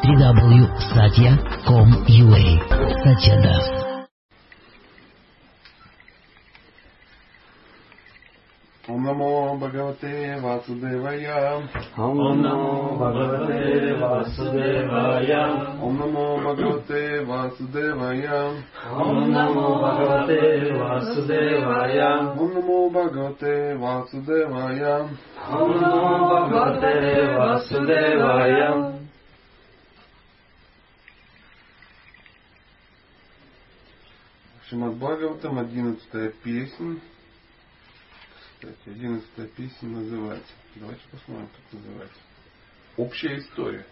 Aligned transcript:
www.satya.com.ua 0.00 2.44
Satya 3.04 3.36
Das. 3.44 3.68
Om 8.88 9.04
Namo 9.04 9.60
Bhagavate 9.60 10.40
Vasudevaya. 10.40 11.60
Om 11.98 12.42
Namo 12.42 12.96
Bhagavate 12.98 13.92
Vasudevaya. 14.00 15.42
Om 15.84 15.96
Namo 16.00 16.40
Bhagavate 16.44 17.02
Vasudevaya. 17.28 18.40
Om 18.96 19.16
Namo 19.30 19.66
Bhagavate 19.84 20.40
Vasudevaya. 20.80 22.10
Om 22.40 22.56
Namo 22.56 22.88
Bhagavate 22.90 23.76
Vasudevaya. 23.76 25.12
Om 25.52 25.70
Namo 25.76 26.24
Bhagavate 26.24 27.36
Vasudevaya. 27.36 28.99
Шримад 34.70 34.94
Бхагаватам, 34.98 35.58
одиннадцатая 35.58 36.30
песня. 36.30 37.00
Кстати, 38.54 38.88
одиннадцатая 38.88 39.48
песня 39.48 39.88
называется. 39.88 40.52
Давайте 40.76 41.02
посмотрим, 41.10 41.48
как 41.48 41.80
называется. 41.80 42.20
Общая 42.96 43.38
история. 43.38 43.84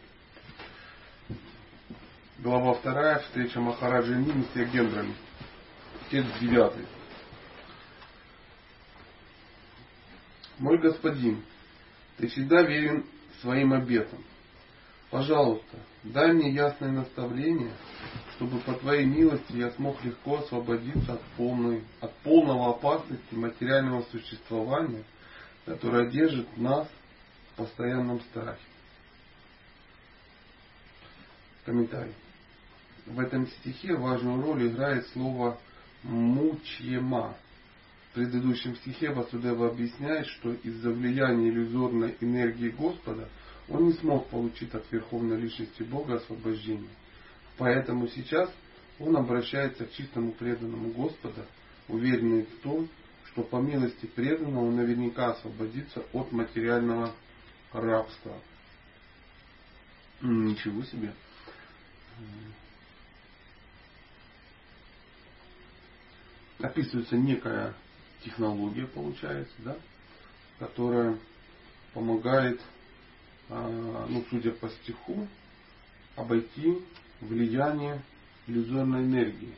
Глава 2.39 2.75
вторая. 2.75 3.19
Встреча 3.19 3.61
Махараджи 3.61 4.15
Ними 4.15 4.45
с 4.53 4.57
Ягендрами. 4.57 5.17
Текст 6.13 6.39
девятый. 6.39 6.87
Мой 10.59 10.79
господин, 10.79 11.43
ты 12.19 12.29
всегда 12.29 12.63
верен 12.63 13.05
своим 13.41 13.73
обетам. 13.73 14.23
Пожалуйста, 15.11 15.77
дай 16.05 16.33
мне 16.33 16.51
ясное 16.51 16.91
наставление, 16.91 17.73
чтобы 18.37 18.59
по 18.61 18.75
Твоей 18.75 19.05
милости 19.05 19.57
я 19.57 19.71
смог 19.73 20.03
легко 20.05 20.39
освободиться 20.39 21.15
от, 21.15 21.23
полной, 21.37 21.83
от 22.01 22.15
полного 22.19 22.71
опасности 22.71 23.35
материального 23.35 24.03
существования, 24.11 25.05
которое 25.65 26.11
держит 26.11 26.57
нас 26.57 26.89
в 27.53 27.57
постоянном 27.57 28.21
страхе. 28.21 28.61
Комментарий. 31.65 32.15
В 33.07 33.21
этом 33.21 33.47
стихе 33.47 33.95
важную 33.95 34.41
роль 34.43 34.69
играет 34.69 35.07
слово 35.09 35.59
«мучьема». 36.03 37.35
В 38.11 38.15
предыдущем 38.15 38.75
стихе 38.77 39.11
Васудева 39.11 39.69
объясняет, 39.69 40.27
что 40.27 40.53
из-за 40.53 40.91
влияния 40.91 41.51
иллюзорной 41.51 42.17
энергии 42.21 42.71
Господа 42.71 43.29
он 43.69 43.87
не 43.87 43.93
смог 43.95 44.29
получить 44.29 44.75
от 44.75 44.91
Верховной 44.91 45.39
Личности 45.41 45.83
Бога 45.83 46.17
освобождение. 46.17 46.91
Поэтому 47.59 48.09
сейчас 48.09 48.51
он 48.99 49.17
обращается 49.17 49.85
к 49.85 49.93
чистому 49.93 50.33
преданному 50.33 50.91
Господа, 50.93 51.47
уверенный 51.89 52.45
в 52.45 52.61
том, 52.61 52.89
что 53.27 53.43
по 53.43 53.57
милости 53.57 54.07
преданного 54.07 54.65
он 54.65 54.77
наверняка 54.77 55.33
освободится 55.33 56.03
от 56.13 56.33
материального 56.33 57.15
рабства. 57.73 58.41
Ничего 60.21 60.83
себе. 60.85 61.13
Описывается 66.59 67.17
некая 67.17 67.75
технология, 68.25 68.87
получается, 68.87 69.55
да, 69.59 69.77
которая 70.59 71.17
помогает, 71.95 72.61
ну, 73.49 74.25
судя 74.31 74.53
по 74.53 74.69
стиху, 74.69 75.27
обойти 76.17 76.79
влияние 77.21 78.03
иллюзорной 78.47 79.05
энергии. 79.05 79.55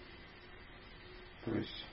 То 1.45 1.55
есть 1.55 1.87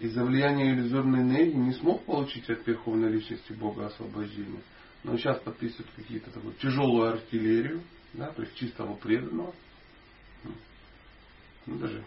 из-за 0.00 0.24
влияния 0.24 0.72
иллюзорной 0.72 1.20
энергии 1.20 1.56
не 1.56 1.72
смог 1.72 2.04
получить 2.04 2.48
от 2.48 2.66
Верховной 2.66 3.10
Личности 3.10 3.52
Бога 3.52 3.86
освобождение, 3.86 4.62
но 5.04 5.16
сейчас 5.16 5.40
подписывают 5.40 5.90
какие-то 5.96 6.30
такую 6.30 6.54
тяжелую 6.54 7.12
артиллерию, 7.12 7.82
да, 8.12 8.30
то 8.30 8.42
есть 8.42 8.54
чистого 8.56 8.94
преданного. 8.94 9.54
Ну, 11.66 11.78
даже 11.78 12.04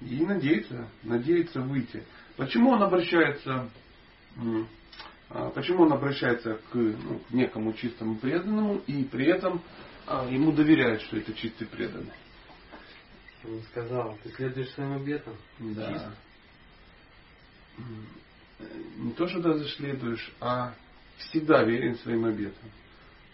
и 0.00 0.24
надеется, 0.24 0.88
надеется 1.02 1.60
выйти. 1.60 2.04
Почему 2.36 2.70
он 2.70 2.82
обращается, 2.82 3.68
почему 5.54 5.82
он 5.82 5.92
обращается 5.92 6.54
к, 6.54 6.74
ну, 6.74 7.18
к 7.18 7.30
некому 7.30 7.72
чистому 7.74 8.16
преданному 8.16 8.80
и 8.86 9.04
при 9.04 9.26
этом 9.26 9.62
а, 10.06 10.26
ему 10.26 10.52
доверяют, 10.52 11.02
что 11.02 11.18
это 11.18 11.34
чистый 11.34 11.66
преданный? 11.66 12.12
Он 13.44 13.62
сказал, 13.70 14.18
ты 14.22 14.30
следуешь 14.30 14.70
своим 14.70 14.94
обетам. 14.94 15.34
Да. 15.58 15.92
Чисто. 15.92 16.14
Не 18.96 19.12
то, 19.12 19.28
что 19.28 19.40
даже 19.40 19.68
следуешь, 19.68 20.32
а 20.40 20.74
всегда 21.18 21.62
верен 21.62 21.96
своим 21.98 22.24
обетам. 22.24 22.70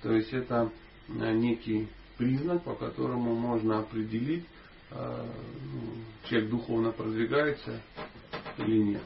То 0.03 0.13
есть 0.13 0.33
это 0.33 0.71
некий 1.09 1.89
признак, 2.19 2.63
по 2.65 2.75
которому 2.75 3.35
можно 3.35 3.79
определить, 3.79 4.45
ну, 4.91 5.95
человек 6.29 6.51
духовно 6.51 6.93
продвигается 6.93 7.81
или 8.59 8.79
нет. 8.79 9.03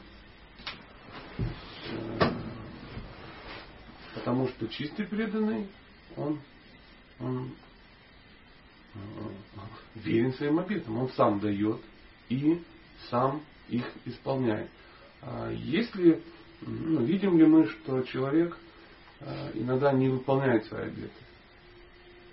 Потому 4.19 4.49
что 4.49 4.67
чистый 4.67 5.05
преданный, 5.07 5.67
он, 6.17 6.39
он 7.19 7.51
верен 9.95 10.33
своим 10.33 10.59
обетам. 10.59 10.97
Он 10.97 11.09
сам 11.11 11.39
дает 11.39 11.79
и 12.27 12.61
сам 13.09 13.41
их 13.69 13.85
исполняет. 14.05 14.69
Если, 15.51 16.21
ну, 16.61 17.03
видим 17.05 17.37
ли 17.37 17.45
мы, 17.45 17.67
что 17.67 18.01
человек 18.03 18.57
иногда 19.53 19.93
не 19.93 20.09
выполняет 20.09 20.65
свои 20.65 20.87
обеты 20.87 21.11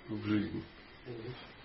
в 0.09 0.25
жизни? 0.25 0.61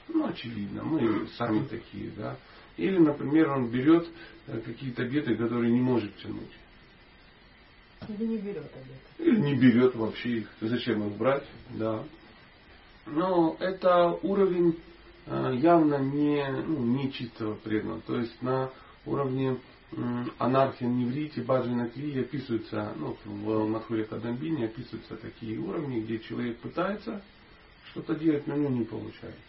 Ну, 0.09 0.29
очевидно, 0.29 0.85
мы 0.85 1.27
сами 1.37 1.67
такие, 1.67 2.11
да. 2.17 2.39
Или, 2.77 2.99
например, 2.99 3.51
он 3.51 3.71
берет 3.71 4.09
какие-то 4.47 5.03
обеты, 5.03 5.35
которые 5.37 5.73
не 5.73 5.81
может 5.81 6.17
тянуть. 6.19 6.53
Или 8.09 8.27
не 8.27 8.39
берет 8.39 8.71
обед. 8.75 9.01
Или 9.19 9.41
не 9.41 9.55
берет 9.55 9.95
вообще 9.95 10.39
их. 10.39 10.49
Зачем 10.61 11.07
их 11.07 11.17
брать? 11.17 11.45
Да. 11.71 12.03
Но 13.07 13.57
это 13.59 14.19
уровень 14.23 14.79
явно 15.27 15.97
не, 15.99 16.45
ну, 16.67 16.79
не 16.79 17.13
чистого 17.13 17.55
преданного. 17.55 18.01
То 18.03 18.17
есть 18.17 18.41
на 18.43 18.71
уровне 19.07 19.59
анархия, 20.39 20.89
неврите, 20.89 21.43
баджина 21.43 21.89
кри 21.89 22.21
описываются, 22.21 22.93
ну, 22.97 23.17
в 23.25 23.69
Мадхуре 23.69 24.05
Кадамбине 24.05 24.67
описываются 24.67 25.17
такие 25.17 25.59
уровни, 25.59 26.01
где 26.01 26.19
человек 26.19 26.59
пытается 26.59 27.23
что-то 27.91 28.15
делать, 28.15 28.47
но 28.47 28.55
у 28.55 28.59
него 28.59 28.71
не 28.71 28.85
получается. 28.85 29.41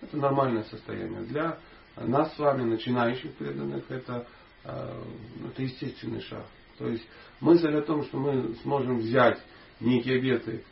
Это 0.00 0.16
нормальное 0.16 0.64
состояние. 0.64 1.22
Для 1.22 1.58
нас 1.96 2.34
с 2.34 2.38
вами, 2.38 2.62
начинающих 2.62 3.34
преданных, 3.34 3.90
это, 3.90 4.26
это 4.64 5.62
естественный 5.62 6.22
шаг. 6.22 6.46
То 6.78 6.88
есть 6.88 7.06
мысль 7.40 7.74
о 7.74 7.82
том, 7.82 8.04
что 8.04 8.18
мы 8.18 8.54
сможем 8.62 8.98
взять 8.98 9.38
некие 9.80 10.18
обеты 10.18 10.64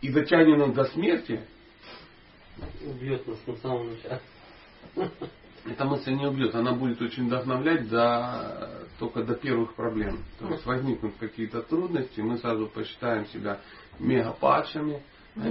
и 0.00 0.08
дотянем 0.10 0.58
нас 0.58 0.72
до 0.72 0.84
смерти, 0.86 1.40
Убьет 2.84 3.26
нас 3.26 3.38
на 3.46 3.56
самом 3.56 3.90
начале. 3.90 4.20
эта 5.64 5.84
мысль 5.84 6.12
не 6.12 6.26
убьет. 6.26 6.54
Она 6.54 6.72
будет 6.72 7.00
очень 7.00 7.26
вдохновлять 7.26 7.88
до, 7.88 8.86
только 8.98 9.22
до 9.22 9.34
первых 9.34 9.74
проблем. 9.74 10.18
То 10.38 10.48
есть 10.48 10.66
возникнут 10.66 11.14
какие-то 11.18 11.62
трудности, 11.62 12.20
мы 12.20 12.38
сразу 12.38 12.66
посчитаем 12.66 13.26
себя 13.26 13.60
мегападшами, 13.98 15.02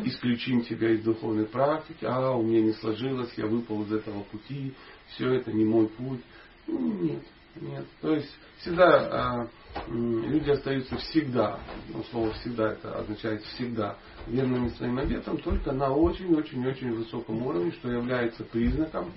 исключим 0.04 0.64
себя 0.66 0.92
из 0.92 1.04
духовной 1.04 1.46
практики, 1.46 2.06
а 2.06 2.32
у 2.32 2.44
меня 2.44 2.62
не 2.62 2.74
сложилось, 2.74 3.34
я 3.38 3.48
выпал 3.48 3.84
из 3.84 3.92
этого 3.92 4.24
пути, 4.24 4.74
все 5.10 5.34
это 5.34 5.52
не 5.52 5.66
мой 5.66 5.88
путь. 5.88 6.22
Ну, 6.68 6.94
нет, 7.02 7.24
нет. 7.56 7.86
То 8.02 8.14
есть 8.14 8.30
всегда 8.60 9.48
э, 9.88 9.92
люди 9.96 10.50
остаются 10.50 10.96
всегда, 10.98 11.60
ну, 11.90 12.04
слово 12.12 12.32
всегда 12.34 12.74
это 12.74 13.00
означает 13.00 13.44
всегда, 13.44 13.98
верными 14.28 14.70
своим 14.70 14.98
обетам, 15.00 15.38
только 15.40 15.72
на 15.72 15.92
очень-очень-очень 15.92 16.94
высоком 16.94 17.46
уровне, 17.46 17.72
что 17.72 17.90
является 17.92 18.44
признаком 18.44 19.12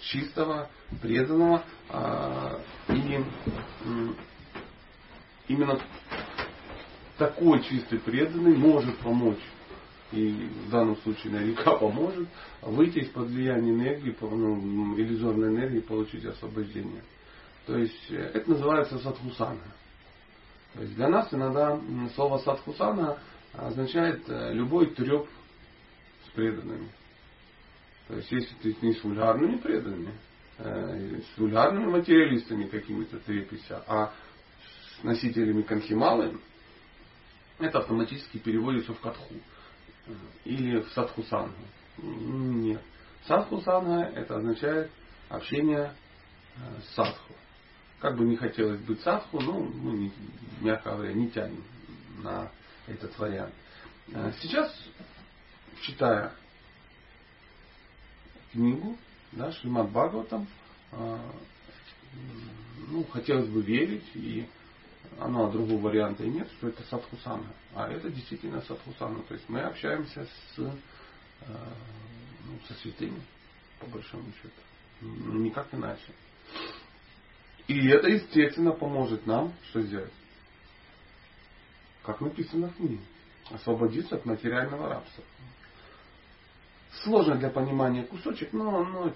чистого, 0.00 0.68
преданного. 1.00 1.62
Э, 1.90 2.58
и 2.88 3.24
именно 5.48 5.78
такой 7.18 7.62
чистый 7.62 7.98
преданный 7.98 8.56
может 8.56 8.96
помочь 8.98 9.40
и 10.12 10.48
в 10.66 10.70
данном 10.70 10.96
случае 10.98 11.32
наверняка 11.32 11.72
поможет, 11.78 12.28
выйти 12.62 12.98
из-под 13.00 13.28
влияния 13.28 13.72
энергии, 13.72 14.16
ну, 14.20 14.96
иллюзорной 14.96 15.48
энергии, 15.48 15.80
получить 15.80 16.24
освобождение. 16.24 17.02
То 17.66 17.76
есть 17.76 18.10
это 18.10 18.48
называется 18.50 18.98
садхусана. 18.98 19.60
То 20.74 20.82
есть 20.82 20.94
для 20.94 21.08
нас 21.08 21.32
иногда 21.32 21.80
слово 22.14 22.38
садхусана 22.38 23.18
означает 23.52 24.22
э, 24.28 24.52
любой 24.52 24.94
треп 24.94 25.26
с 26.26 26.30
преданными. 26.30 26.90
То 28.08 28.16
есть, 28.16 28.30
если 28.30 28.54
ты 28.56 28.76
не 28.82 28.92
с 28.92 29.02
вульгарными 29.02 29.56
преданными, 29.56 30.12
э, 30.58 31.20
с 31.34 31.38
вульгарными 31.38 31.86
материалистами 31.86 32.66
какими-то 32.66 33.18
трепися, 33.20 33.82
а 33.86 34.12
с 35.00 35.02
носителями 35.02 35.62
конхималы, 35.62 36.38
это 37.58 37.78
автоматически 37.78 38.38
переводится 38.38 38.92
в 38.92 39.00
катху 39.00 39.34
или 40.44 40.80
в 40.80 40.88
садхусангу. 40.90 41.54
Нет. 41.98 42.82
Садхусанга 43.26 44.02
это 44.14 44.36
означает 44.36 44.90
общение 45.30 45.92
э, 46.56 46.80
с 46.82 46.94
садху. 46.94 47.34
Как 48.00 48.16
бы 48.16 48.24
не 48.24 48.36
хотелось 48.36 48.80
быть 48.80 49.00
садху, 49.00 49.40
но 49.40 49.58
мы, 49.58 50.12
мягко 50.60 50.90
говоря, 50.90 51.12
не 51.14 51.30
тянем 51.30 51.64
на 52.22 52.50
этот 52.86 53.18
вариант. 53.18 53.54
Э, 54.08 54.32
сейчас, 54.40 54.72
читая 55.82 56.32
книгу, 58.52 58.96
да, 59.32 59.50
Шримад 59.52 59.90
Бхагаватам, 59.90 60.46
э, 60.92 61.18
ну, 62.88 63.04
хотелось 63.04 63.48
бы 63.48 63.62
верить, 63.62 64.04
и 64.14 64.46
оно 65.18 65.50
другого 65.50 65.80
варианта 65.80 66.24
и 66.24 66.28
нет, 66.28 66.48
что 66.58 66.68
это 66.68 66.82
садхусана. 66.84 67.46
А 67.74 67.88
это 67.88 68.10
действительно 68.10 68.60
садхусана. 68.62 69.22
То 69.24 69.34
есть 69.34 69.48
мы 69.48 69.60
общаемся 69.60 70.24
с, 70.24 70.58
э, 70.58 70.70
ну, 72.44 72.58
со 72.68 72.74
святыми, 72.74 73.20
по 73.80 73.86
большому 73.86 74.30
счету. 74.42 74.60
Ну, 75.00 75.38
никак 75.40 75.72
иначе. 75.72 76.12
И 77.66 77.88
это, 77.88 78.08
естественно, 78.08 78.72
поможет 78.72 79.26
нам 79.26 79.52
что 79.70 79.82
сделать? 79.82 80.12
Как 82.04 82.20
написано 82.20 82.68
в 82.68 82.76
книге. 82.76 83.00
Освободиться 83.50 84.16
от 84.16 84.24
материального 84.24 84.88
рабства. 84.88 85.24
Сложно 87.02 87.36
для 87.36 87.50
понимания 87.50 88.04
кусочек, 88.04 88.52
но, 88.52 88.84
но 88.84 89.12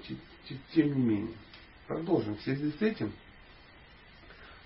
тем 0.73 0.95
не 0.95 1.03
менее. 1.03 1.37
Продолжим. 1.87 2.37
В 2.37 2.43
связи 2.43 2.73
с 2.73 2.83
этим 2.83 3.13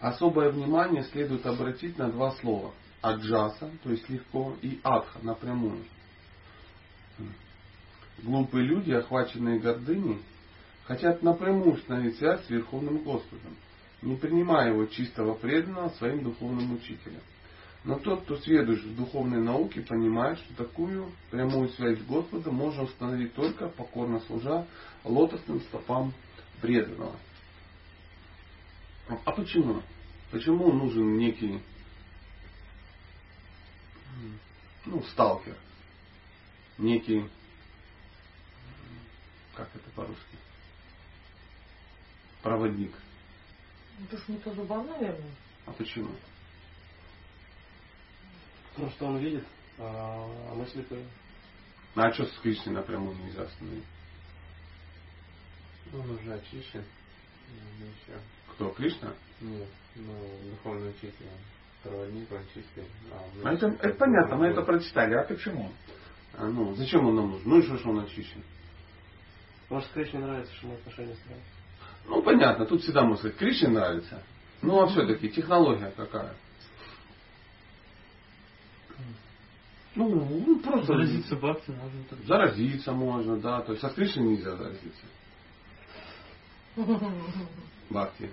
особое 0.01 0.51
внимание 0.51 1.05
следует 1.05 1.47
обратить 1.47 1.99
на 1.99 2.11
два 2.11 2.33
слова. 2.33 2.73
Аджаса, 3.03 3.71
то 3.83 3.91
есть 3.91 4.09
легко, 4.09 4.57
и 4.63 4.81
адха, 4.83 5.19
напрямую. 5.23 5.85
Глупые 8.23 8.65
люди, 8.65 8.93
охваченные 8.93 9.59
гордыней, 9.59 10.23
хотят 10.85 11.23
напрямую 11.23 11.75
установить 11.75 12.17
связь 12.17 12.45
с 12.47 12.51
Верховным 12.51 12.99
Господом, 12.99 13.57
не 14.05 14.17
принимая 14.17 14.71
его 14.71 14.87
чистого 14.87 15.35
преданного 15.35 15.89
своим 15.91 16.23
духовным 16.23 16.75
учителем. 16.75 17.21
Но 17.85 17.99
тот, 17.99 18.23
кто 18.23 18.37
сведущ 18.39 18.83
в 18.83 18.97
духовной 18.97 19.43
науке, 19.43 19.83
понимает, 19.83 20.39
что 20.39 20.65
такую 20.65 21.13
прямую 21.31 21.69
связь 21.71 21.99
с 21.99 22.03
Господом 22.03 22.55
можно 22.55 22.85
установить 22.85 23.35
только 23.35 23.69
покорно 23.69 24.21
служа 24.21 24.67
лотосным 25.05 25.61
стопам 25.63 26.15
преданного. 26.61 27.17
А 29.09 29.33
почему? 29.33 29.83
Почему 30.31 30.73
нужен 30.73 31.19
некий 31.19 31.61
ну, 34.87 35.03
сталкер? 35.13 35.57
Некий, 36.79 37.29
как 39.55 39.69
это 39.75 39.91
по-русски? 39.95 40.37
Проводник. 42.43 42.93
Это 44.03 44.17
ж 44.17 44.25
не 44.29 44.39
то 44.39 44.53
зуба, 44.55 44.83
наверное. 44.83 45.35
А 45.67 45.73
почему? 45.73 46.11
Потому 48.75 48.91
что 48.91 49.07
он 49.07 49.19
видит, 49.19 49.45
а 49.79 50.55
мы 50.55 50.67
слепые. 50.67 51.07
А 51.95 52.13
что 52.13 52.27
с 52.27 52.39
Кришной 52.41 52.75
напрямую 52.75 53.17
нельзя 53.17 53.43
остановить? 53.43 53.85
Он 55.93 56.11
уже 56.11 56.35
очищен. 56.35 56.85
Ну, 57.79 57.87
еще. 57.87 58.19
Кто, 58.55 58.71
Кришна? 58.71 59.15
Нет, 59.41 59.69
ну, 59.95 60.13
духовный 60.51 60.91
учитель, 60.91 61.29
проводник, 61.83 62.31
он 62.33 62.43
чистый. 62.53 62.85
А, 63.13 63.49
А 63.49 63.53
это, 63.53 63.67
это 63.69 63.95
понятно, 63.97 64.37
мы 64.37 64.47
это 64.47 64.63
прочитали. 64.63 65.15
А 65.15 65.23
почему? 65.23 65.71
А, 66.33 66.47
ну, 66.47 66.75
зачем 66.75 67.07
он 67.07 67.15
нам 67.15 67.31
нужен? 67.31 67.49
Ну 67.49 67.59
и 67.59 67.63
что, 67.63 67.79
что 67.79 67.91
он 67.91 68.01
очищен? 68.01 68.43
Может, 69.71 69.89
Кришне 69.93 70.19
нравится, 70.21 70.53
что 70.57 70.67
мы 70.67 70.75
отношения 70.75 71.15
строим. 71.15 71.41
Ну, 72.07 72.23
понятно, 72.23 72.67
тут 72.67 72.83
всегда 72.83 73.03
можно 73.03 73.17
сказать, 73.17 73.37
Кришне 73.37 73.69
нравится. 73.69 74.23
Ну, 74.63 74.81
а 74.83 74.87
все-таки 74.89 75.29
технология 75.29 75.93
какая? 75.97 76.35
Ну, 79.95 80.09
ну, 80.47 80.59
просто... 80.59 80.87
Заразиться 80.87 81.37
бхакти 81.37 81.71
можно 81.71 82.05
так. 82.11 82.19
Заразиться 82.27 82.93
можно, 82.93 83.37
да. 83.39 83.61
То 83.61 83.73
есть 83.73 83.85
от 83.85 83.95
Кришны 83.95 84.23
нельзя 84.23 84.57
заразиться. 84.57 85.07
Бхакти. 87.91 88.31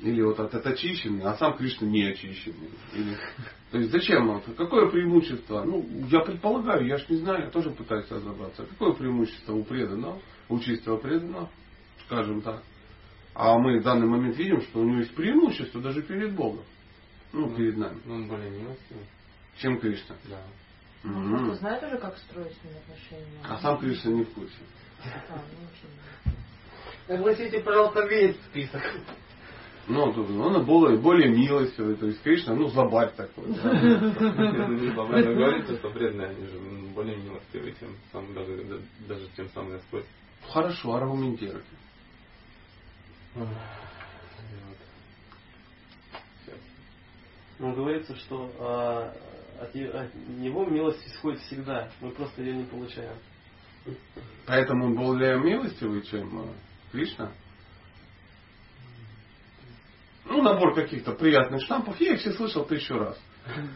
Или 0.00 0.20
вот 0.22 0.38
от, 0.40 0.54
очищенный, 0.54 1.22
а 1.22 1.36
сам 1.36 1.56
Кришна 1.56 1.86
не 1.86 2.02
очищенный. 2.04 2.70
Или, 2.92 3.16
то 3.70 3.78
есть 3.78 3.92
зачем 3.92 4.28
он? 4.28 4.42
Какое 4.56 4.90
преимущество? 4.90 5.62
Ну, 5.62 5.86
я 6.10 6.20
предполагаю, 6.20 6.86
я 6.86 6.98
ж 6.98 7.08
не 7.08 7.16
знаю, 7.16 7.44
я 7.44 7.50
тоже 7.50 7.70
пытаюсь 7.70 8.10
разобраться. 8.10 8.66
Какое 8.66 8.92
преимущество 8.92 9.54
у 9.54 9.64
преданного, 9.64 10.20
у 10.48 10.58
чистого 10.58 10.96
преданного, 10.96 11.48
скажем 12.06 12.40
так. 12.42 12.62
А 13.34 13.56
мы 13.58 13.80
в 13.80 13.82
данный 13.82 14.06
момент 14.06 14.36
видим, 14.36 14.60
что 14.62 14.80
у 14.80 14.84
него 14.84 14.98
есть 14.98 15.14
преимущество 15.14 15.80
даже 15.80 16.02
перед 16.02 16.34
Богом. 16.34 16.64
Ну, 17.32 17.54
перед 17.54 17.76
нами. 17.78 17.98
Ну, 18.04 18.14
он 18.14 18.28
более 18.28 18.50
милостивый. 18.50 19.06
Чем 19.56 19.78
Кришна. 19.80 20.16
Да. 20.28 20.42
Он 21.04 21.10
Мгм. 21.28 21.38
просто 21.38 21.54
знает 21.56 21.82
уже, 21.82 21.98
как 21.98 22.16
строить 22.18 22.52
с 22.52 22.64
ним 22.64 22.74
отношения. 22.76 23.40
А 23.42 23.56
сам 23.58 23.78
Кришна 23.78 24.12
не 24.12 24.24
в 24.24 24.32
курсе. 24.34 24.54
А, 25.30 25.40
ну. 27.08 27.14
Огласите, 27.14 27.60
пожалуйста, 27.60 28.06
весь 28.06 28.36
список. 28.50 28.82
Ну, 29.88 30.12
тут 30.12 30.30
он 30.30 30.64
более, 30.64 30.98
более 30.98 31.28
милостивый, 31.30 31.96
то 31.96 32.06
есть 32.06 32.22
Кришна, 32.22 32.54
ну, 32.54 32.68
злобарь 32.68 33.10
такой. 33.16 33.46
да. 33.48 34.94
Бабайна 34.94 35.34
говорится, 35.34 35.76
что 35.76 35.90
преданные, 35.90 36.28
они 36.28 36.46
же 36.46 36.58
более 36.94 37.16
милостивые, 37.16 37.74
чем 37.80 37.88
сам, 38.12 38.32
даже, 38.32 38.80
даже 39.08 39.28
чем 39.34 39.48
сам 39.50 39.70
Господь. 39.70 40.04
Хорошо, 40.48 40.94
аргументируйте. 40.94 41.66
Вот. 43.34 43.48
Ну, 47.58 47.74
говорится, 47.74 48.16
что 48.16 48.50
а, 48.58 49.14
от, 49.60 49.76
от 49.76 50.14
него 50.14 50.66
милость 50.66 51.06
исходит 51.06 51.40
всегда. 51.42 51.90
Мы 52.00 52.10
просто 52.10 52.42
ее 52.42 52.56
не 52.56 52.64
получаем. 52.64 53.16
Поэтому 54.46 54.86
он 54.86 54.94
более 54.96 55.38
милостивый, 55.38 56.02
чем 56.02 56.40
э, 56.40 56.52
Кришна. 56.90 57.32
Ну, 60.24 60.42
набор 60.42 60.74
каких-то 60.74 61.12
приятных 61.12 61.62
штампов. 61.62 62.00
Я 62.00 62.14
их 62.14 62.20
все 62.20 62.32
слышал 62.32 62.64
тысячу 62.64 62.94
раз. 62.94 63.20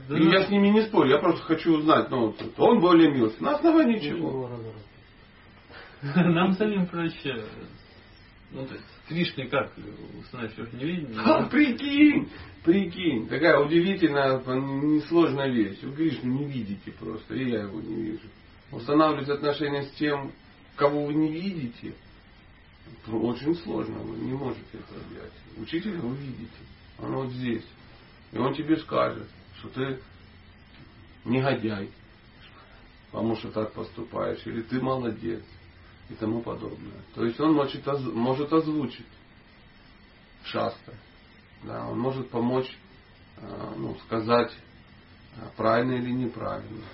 Да 0.08 0.16
И 0.16 0.24
я 0.30 0.46
с 0.46 0.48
ними 0.48 0.68
не 0.68 0.82
спорю, 0.86 1.10
я 1.10 1.18
просто 1.18 1.42
хочу 1.42 1.78
узнать, 1.78 2.08
ну, 2.10 2.34
он 2.56 2.80
более 2.80 3.10
милостивый. 3.10 3.50
На 3.50 3.56
основании 3.56 3.98
чего? 3.98 4.50
Нам 6.02 6.52
самим 6.52 6.86
проще. 6.86 7.44
Ну, 8.52 8.66
то 8.66 8.74
есть, 8.74 8.86
Кришне 9.08 9.46
как 9.48 9.72
установить 10.20 10.56
верхневидение? 10.56 11.14
Ха, 11.16 11.48
прикинь, 11.50 12.30
прикинь, 12.64 13.28
такая 13.28 13.58
удивительная, 13.58 14.38
несложная 14.38 15.48
вещь. 15.48 15.82
Вы 15.82 15.94
Кришну 15.94 16.32
не 16.32 16.44
видите 16.44 16.92
просто, 16.92 17.34
и 17.34 17.50
я 17.50 17.62
его 17.62 17.80
не 17.80 18.02
вижу. 18.02 18.28
Устанавливать 18.72 19.28
отношения 19.28 19.82
с 19.82 19.90
тем, 19.92 20.32
кого 20.76 21.06
вы 21.06 21.14
не 21.14 21.30
видите, 21.30 21.94
ну, 23.06 23.24
очень 23.26 23.54
сложно, 23.56 23.98
вы 23.98 24.16
не 24.18 24.32
можете 24.32 24.64
это 24.72 25.00
сделать. 25.08 25.32
Учителя 25.56 26.00
вы 26.00 26.16
видите, 26.16 26.58
он 26.98 27.14
вот 27.14 27.30
здесь. 27.32 27.66
И 28.32 28.38
он 28.38 28.54
тебе 28.54 28.76
скажет, 28.78 29.28
что 29.58 29.68
ты 29.68 30.00
негодяй, 31.24 31.90
потому 33.10 33.36
что 33.36 33.50
так 33.50 33.72
поступаешь, 33.72 34.44
или 34.46 34.62
ты 34.62 34.80
молодец 34.80 35.42
и 36.08 36.14
тому 36.14 36.42
подобное. 36.42 37.00
То 37.14 37.24
есть 37.24 37.38
он 37.40 37.54
может, 37.54 37.86
оз- 37.86 38.12
может 38.12 38.52
озвучить 38.52 39.06
шаста. 40.44 40.94
Да, 41.64 41.86
он 41.88 41.98
может 41.98 42.30
помочь 42.30 42.76
э, 43.38 43.74
ну, 43.76 43.96
сказать, 44.06 44.52
э, 45.36 45.48
правильно 45.56 45.94
или 45.94 46.12
неправильно. 46.12 46.84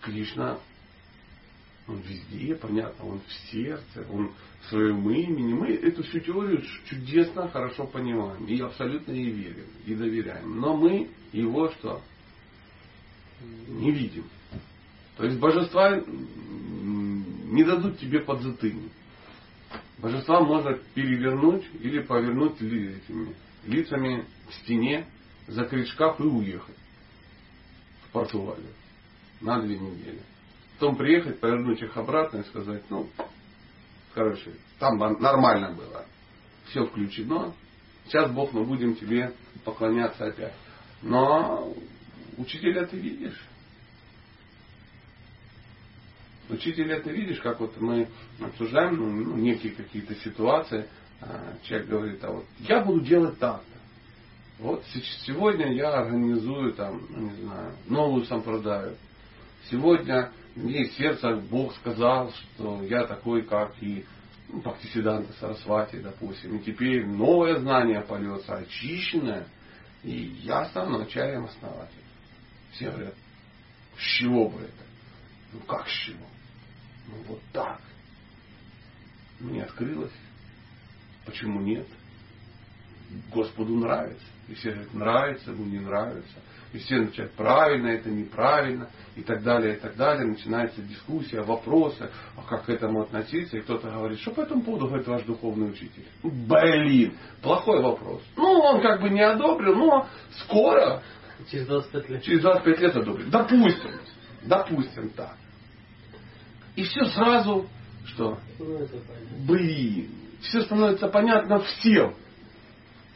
Кришна, 0.00 0.58
он 1.86 1.98
везде, 2.00 2.56
понятно, 2.56 3.06
он 3.06 3.20
в 3.20 3.32
сердце, 3.50 4.06
он 4.10 4.32
в 4.62 4.68
своем 4.68 5.08
имени. 5.10 5.52
Мы 5.52 5.68
эту 5.74 6.02
всю 6.02 6.20
теорию 6.20 6.62
чудесно, 6.86 7.48
хорошо 7.48 7.86
понимаем. 7.86 8.44
И 8.46 8.60
абсолютно 8.60 9.12
ей 9.12 9.30
верим, 9.30 9.66
и 9.86 9.94
доверяем. 9.94 10.60
Но 10.60 10.76
мы 10.76 11.10
его 11.32 11.70
что? 11.70 12.02
Не 13.68 13.90
видим. 13.90 14.24
То 15.16 15.24
есть 15.24 15.38
божества 15.38 15.96
не 15.96 17.64
дадут 17.64 17.98
тебе 17.98 18.20
подзатыльник. 18.20 18.90
Божества 19.98 20.40
можно 20.40 20.74
перевернуть 20.94 21.64
или 21.80 22.00
повернуть 22.00 22.60
ли- 22.60 22.96
этими 22.96 23.34
лицами 23.64 24.26
к 24.48 24.52
стене 24.54 25.06
закрыть 25.46 25.88
шкаф 25.88 26.18
и 26.20 26.24
уехать 26.24 26.76
в 28.06 28.12
Португалию 28.12 28.72
на 29.40 29.60
две 29.60 29.78
недели. 29.78 30.20
Потом 30.74 30.96
приехать, 30.96 31.38
повернуть 31.38 31.80
их 31.80 31.96
обратно 31.96 32.38
и 32.38 32.44
сказать, 32.44 32.82
ну, 32.90 33.08
короче, 34.14 34.50
там 34.78 34.98
нормально 34.98 35.72
было. 35.72 36.04
Все 36.66 36.84
включено. 36.86 37.54
Сейчас, 38.06 38.30
Бог, 38.32 38.52
мы 38.52 38.64
будем 38.64 38.96
тебе 38.96 39.32
поклоняться 39.64 40.26
опять. 40.26 40.54
Но 41.02 41.72
учителя 42.36 42.86
ты 42.86 42.96
видишь. 42.96 43.40
Учителя 46.48 47.00
ты 47.00 47.10
видишь, 47.10 47.40
как 47.40 47.60
вот 47.60 47.80
мы 47.80 48.08
обсуждаем 48.40 48.96
ну, 48.96 49.36
некие 49.36 49.72
какие-то 49.72 50.14
ситуации. 50.16 50.86
А, 51.20 51.54
человек 51.62 51.88
говорит, 51.88 52.24
а 52.24 52.32
вот 52.32 52.44
я 52.58 52.84
буду 52.84 53.00
делать 53.00 53.38
так-то. 53.38 53.64
Вот 54.58 54.84
сегодня 55.26 55.72
я 55.72 55.94
организую 55.94 56.74
там, 56.74 57.00
ну, 57.08 57.30
не 57.30 57.42
знаю, 57.42 57.74
новую 57.86 58.24
сампрадаю. 58.26 58.96
Сегодня 59.70 60.30
мне 60.54 60.86
сердце 60.90 61.34
Бог 61.36 61.74
сказал, 61.76 62.30
что 62.32 62.82
я 62.82 63.06
такой, 63.06 63.42
как 63.42 63.74
и 63.80 64.04
ну, 64.48 64.60
Бхактисиданта 64.60 65.32
Сарасвати, 65.40 65.96
допустим. 65.96 66.58
И 66.58 66.62
теперь 66.62 67.06
новое 67.06 67.58
знание 67.58 68.02
польется, 68.02 68.56
очищенное, 68.56 69.48
и 70.02 70.36
я 70.42 70.66
стану 70.66 70.98
началем 70.98 71.46
основателем. 71.46 72.04
Все 72.72 72.90
говорят, 72.90 73.14
с 73.96 74.02
чего 74.18 74.48
бы 74.48 74.60
это? 74.60 74.84
Ну 75.52 75.60
как 75.60 75.88
с 75.88 75.92
чего? 75.92 76.26
Ну 77.08 77.14
вот 77.28 77.40
так. 77.52 77.80
Мне 79.40 79.62
открылось. 79.62 80.12
Почему 81.26 81.60
нет? 81.60 81.86
Господу 83.32 83.74
нравится. 83.76 84.24
И 84.48 84.54
все 84.54 84.72
говорят, 84.72 84.94
нравится, 84.94 85.50
ему 85.50 85.64
не 85.64 85.78
нравится. 85.78 86.34
И 86.72 86.78
все 86.78 86.96
начинают, 86.96 87.32
правильно 87.34 87.86
это, 87.86 88.10
неправильно, 88.10 88.90
и 89.14 89.22
так 89.22 89.42
далее, 89.42 89.76
и 89.76 89.78
так 89.78 89.96
далее. 89.96 90.26
Начинается 90.26 90.82
дискуссия, 90.82 91.42
вопросы, 91.42 92.10
а 92.36 92.42
как 92.42 92.64
к 92.64 92.68
этому 92.68 93.02
относиться. 93.02 93.56
И 93.56 93.60
кто-то 93.60 93.88
говорит, 93.88 94.18
что 94.20 94.32
по 94.32 94.40
этому 94.40 94.62
поводу 94.62 94.86
говорит 94.86 95.06
ваш 95.06 95.22
духовный 95.22 95.70
учитель. 95.70 96.04
Блин, 96.22 97.16
плохой 97.42 97.80
вопрос. 97.80 98.22
Ну, 98.36 98.44
он 98.44 98.82
как 98.82 99.00
бы 99.00 99.08
не 99.08 99.22
одобрил, 99.22 99.76
но 99.76 100.08
скоро, 100.42 101.02
Через 101.50 101.66
25 101.66 102.08
лет. 102.10 102.22
через 102.22 102.40
25 102.42 102.80
лет 102.80 102.96
одобрит. 102.96 103.30
Допустим, 103.30 103.90
допустим 104.42 105.10
так. 105.10 105.36
И 106.76 106.82
все 106.82 107.04
сразу, 107.06 107.66
что, 108.06 108.38
Ну, 108.58 108.86
блин, 109.46 110.10
все 110.40 110.62
становится 110.62 111.08
понятно 111.08 111.60
всем. 111.60 112.14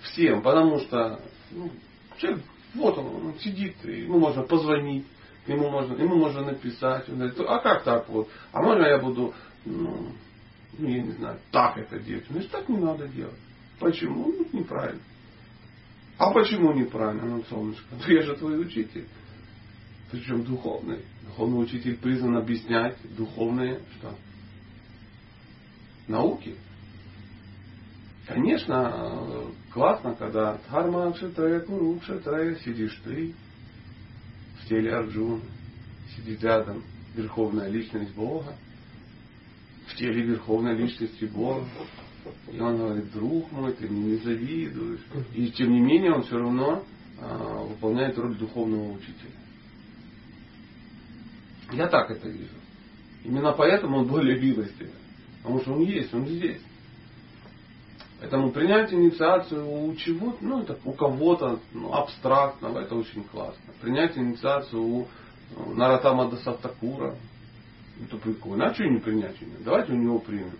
Всем, 0.02 0.42
потому 0.42 0.78
что 0.78 1.20
ну, 1.50 1.70
человек, 2.18 2.42
вот 2.74 2.98
он, 2.98 3.26
он 3.26 3.38
сидит, 3.40 3.84
ему 3.84 4.18
можно 4.18 4.42
позвонить, 4.42 5.06
ему 5.46 5.70
можно, 5.70 5.94
ему 6.00 6.16
можно 6.16 6.42
написать. 6.42 7.08
Он 7.08 7.16
говорит, 7.16 7.40
а 7.40 7.58
как 7.58 7.82
так 7.82 8.08
вот? 8.08 8.28
А 8.52 8.62
можно 8.62 8.84
я 8.84 8.98
буду, 8.98 9.34
ну, 9.64 10.12
ну, 10.78 10.88
я 10.88 11.02
не 11.02 11.12
знаю, 11.12 11.40
так 11.50 11.78
это 11.78 11.98
делать? 11.98 12.28
Говорит, 12.28 12.50
так 12.50 12.68
не 12.68 12.78
надо 12.78 13.08
делать. 13.08 13.38
Почему? 13.80 14.26
Ну, 14.26 14.58
неправильно. 14.58 15.02
А 16.18 16.32
почему 16.32 16.72
неправильно, 16.72 17.24
ну, 17.26 17.44
солнышко? 17.44 17.86
Ну, 17.90 18.12
я 18.12 18.22
же 18.22 18.36
твой 18.36 18.60
учитель. 18.60 19.06
Причем 20.10 20.42
духовный. 20.44 21.00
Духовный 21.28 21.62
учитель 21.62 21.96
призван 21.98 22.36
объяснять 22.36 22.96
духовные 23.16 23.80
что? 23.98 24.14
Науки. 26.06 26.56
Конечно, 28.26 29.46
классно, 29.72 30.14
когда 30.14 30.58
Дхарма 30.66 31.12
Кшитрая, 31.12 31.60
Куру 31.60 31.98
Кшитрая, 32.00 32.56
сидишь 32.56 33.00
ты 33.04 33.34
в 34.60 34.68
теле 34.68 34.94
Арджуна, 34.94 35.40
сидит 36.16 36.42
рядом 36.42 36.82
Верховная 37.14 37.68
Личность 37.68 38.14
Бога, 38.14 38.54
в 39.86 39.94
теле 39.96 40.22
Верховной 40.22 40.76
Личности 40.76 41.24
Бога. 41.26 41.66
И 42.52 42.60
он 42.60 42.76
говорит, 42.76 43.12
друг 43.12 43.50
мой, 43.52 43.72
ты 43.72 43.88
мне 43.88 44.12
не 44.12 44.16
завидуешь. 44.16 45.00
И 45.34 45.50
тем 45.52 45.72
не 45.72 45.80
менее 45.80 46.12
он 46.12 46.22
все 46.24 46.36
равно 46.38 46.84
а, 47.20 47.64
выполняет 47.64 48.18
роль 48.18 48.36
духовного 48.36 48.92
учителя. 48.92 49.37
Я 51.72 51.88
так 51.88 52.10
это 52.10 52.28
вижу. 52.28 52.54
Именно 53.24 53.52
поэтому 53.52 53.98
он 53.98 54.06
более 54.06 54.40
милостивый. 54.40 54.92
Потому 55.42 55.60
что 55.60 55.72
он 55.72 55.80
есть, 55.82 56.12
он 56.14 56.26
здесь. 56.26 56.60
Поэтому 58.20 58.50
принять 58.50 58.92
инициацию 58.92 59.68
у 59.68 59.94
чего-то, 59.94 60.38
ну, 60.44 60.62
это 60.62 60.78
у 60.84 60.92
кого-то 60.92 61.60
ну, 61.72 61.92
абстрактного, 61.92 62.80
это 62.80 62.96
очень 62.96 63.22
классно. 63.24 63.72
Принять 63.80 64.16
инициацию 64.18 64.82
у 64.82 65.08
ну, 65.56 65.74
Наратама 65.74 66.28
Дасаттакура, 66.30 67.16
это 68.02 68.16
прикольно. 68.16 68.66
А 68.66 68.74
что 68.74 68.84
не 68.84 68.98
принять 68.98 69.40
у 69.40 69.44
него? 69.44 69.58
Давайте 69.64 69.92
у 69.92 69.96
него 69.96 70.18
примем. 70.18 70.58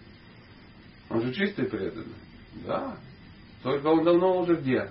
Он 1.11 1.23
же 1.23 1.33
чистый 1.33 1.65
преданный. 1.65 2.15
Да. 2.65 2.97
Только 3.63 3.87
он 3.87 4.05
давно 4.05 4.41
уже 4.41 4.55
где? 4.55 4.91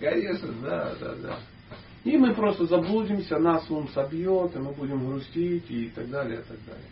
Конечно, 0.00 0.52
да, 0.62 0.94
да, 0.98 1.14
да. 1.16 1.38
И 2.04 2.16
мы 2.16 2.34
просто 2.34 2.66
заблудимся, 2.66 3.38
нас 3.38 3.70
ум 3.70 3.88
собьет, 3.90 4.56
и 4.56 4.58
мы 4.58 4.72
будем 4.72 5.06
грустить 5.06 5.70
и 5.70 5.88
так 5.94 6.08
далее, 6.08 6.40
и 6.40 6.42
так 6.42 6.58
далее. 6.66 6.90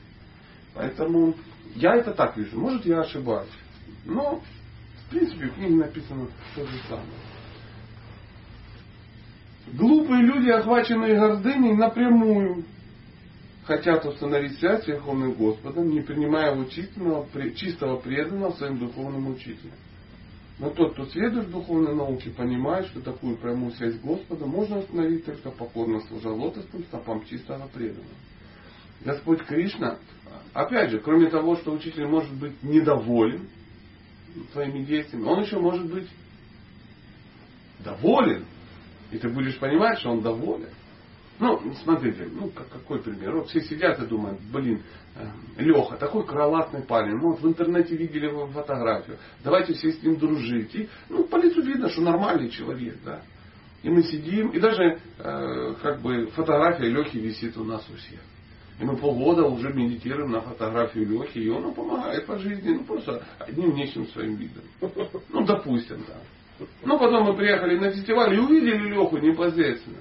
Поэтому 0.75 1.35
я 1.75 1.95
это 1.97 2.13
так 2.13 2.37
вижу. 2.37 2.59
Может, 2.59 2.85
я 2.85 3.01
ошибаюсь. 3.01 3.49
Но, 4.05 4.43
в 5.07 5.11
принципе, 5.11 5.47
в 5.47 5.55
книге 5.55 5.77
написано 5.77 6.27
то 6.55 6.67
же 6.67 6.79
самое. 6.89 7.07
Глупые 9.73 10.23
люди, 10.23 10.51
охваченные 10.51 11.19
гордыней, 11.19 11.75
напрямую 11.75 12.65
хотят 13.65 14.05
установить 14.07 14.59
связь 14.59 14.85
с 14.85 14.89
Верховным 14.89 15.33
Господом, 15.33 15.91
не 15.91 16.01
принимая 16.01 16.65
чистого, 16.67 17.27
чистого 17.55 17.97
преданного 17.97 18.53
своим 18.53 18.79
духовным 18.79 19.29
учителем. 19.29 19.75
Но 20.59 20.71
тот, 20.71 20.95
кто 20.95 21.07
следует 21.07 21.51
духовной 21.51 21.95
науке, 21.95 22.31
понимает, 22.31 22.87
что 22.89 23.01
такую 23.01 23.37
прямую 23.37 23.73
связь 23.73 23.95
с 23.95 24.01
Господом 24.01 24.51
можно 24.51 24.79
установить 24.79 25.25
только 25.25 25.51
покорно 25.51 26.01
служа 26.01 26.31
лотосным 26.31 26.83
стопам 26.85 27.25
чистого 27.27 27.69
преданного. 27.69 28.09
Господь 29.05 29.45
Кришна, 29.45 29.99
опять 30.53 30.91
же, 30.91 30.99
кроме 30.99 31.31
того, 31.31 31.57
что 31.57 31.73
учитель 31.73 32.07
может 32.07 32.33
быть 32.35 32.61
недоволен 32.65 33.49
твоими 34.53 34.85
действиями, 34.85 35.27
он 35.27 35.43
еще 35.43 35.61
может 35.61 35.87
быть 35.87 36.09
доволен. 37.85 38.45
И 39.13 39.19
ты 39.19 39.29
будешь 39.29 39.59
понимать, 39.59 40.01
что 40.01 40.11
он 40.11 40.23
доволен. 40.23 40.69
Ну, 41.41 41.61
смотрите, 41.85 42.29
ну 42.33 42.51
как, 42.51 42.69
какой 42.69 43.01
пример. 43.01 43.37
Вот 43.37 43.49
все 43.49 43.61
сидят 43.61 44.03
и 44.03 44.07
думают, 44.07 44.41
блин, 44.53 44.83
э, 45.15 45.63
Леха, 45.63 45.97
такой 45.97 46.27
крылатный 46.27 46.83
парень. 46.83 47.15
Мы 47.15 47.31
вот 47.31 47.41
в 47.41 47.47
интернете 47.47 47.97
видели 47.97 48.27
его 48.27 48.47
фотографию. 48.49 49.19
Давайте 49.45 49.75
все 49.75 49.93
с 49.93 50.03
ним 50.03 50.17
дружить. 50.17 50.75
И, 50.75 50.89
ну, 51.09 51.25
по 51.25 51.37
лицу 51.37 51.63
видно, 51.63 51.89
что 51.91 52.03
нормальный 52.03 52.51
человек, 52.51 52.97
да. 53.05 53.23
И 53.85 53.89
мы 53.89 54.03
сидим, 54.03 54.49
и 54.49 54.59
даже 54.59 54.99
э, 55.19 55.75
как 55.81 56.01
бы 56.01 56.27
фотография 56.29 56.89
Лехи 56.89 57.19
висит 57.19 57.57
у 57.57 57.65
нас 57.65 57.87
у 57.89 57.97
всех. 57.97 58.21
И 58.81 58.85
мы 58.85 58.97
полгода 58.97 59.45
уже 59.45 59.73
медитируем 59.73 60.33
на 60.33 60.41
фотографию 60.41 61.07
Лехи, 61.09 61.39
и 61.39 61.49
он 61.49 61.63
нам 61.63 61.75
помогает 61.75 62.27
по 62.27 62.39
жизни, 62.39 62.71
ну 62.71 62.85
просто 62.85 63.25
одним 63.39 63.73
внешним 63.73 64.09
своим 64.09 64.35
видом. 64.35 64.63
Ну, 65.31 65.45
допустим, 65.45 66.05
да. 66.09 66.67
Ну, 66.85 66.99
потом 66.99 67.25
мы 67.25 67.37
приехали 67.37 67.79
на 67.79 67.91
фестиваль 67.93 68.35
и 68.35 68.39
увидели 68.39 68.89
Леху 68.89 69.19
непосредственно. 69.19 69.99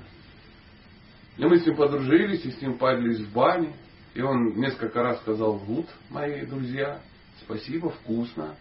И 1.37 1.45
мы 1.45 1.59
с 1.59 1.65
ним 1.65 1.75
подружились, 1.75 2.43
и 2.45 2.51
с 2.51 2.61
ним 2.61 2.77
парились 2.77 3.19
в 3.19 3.31
бане. 3.31 3.73
И 4.13 4.21
он 4.21 4.55
несколько 4.55 5.03
раз 5.03 5.19
сказал, 5.21 5.53
вот, 5.57 5.87
мои 6.09 6.45
друзья, 6.45 7.01
спасибо, 7.41 7.91
вкусно. 7.91 8.55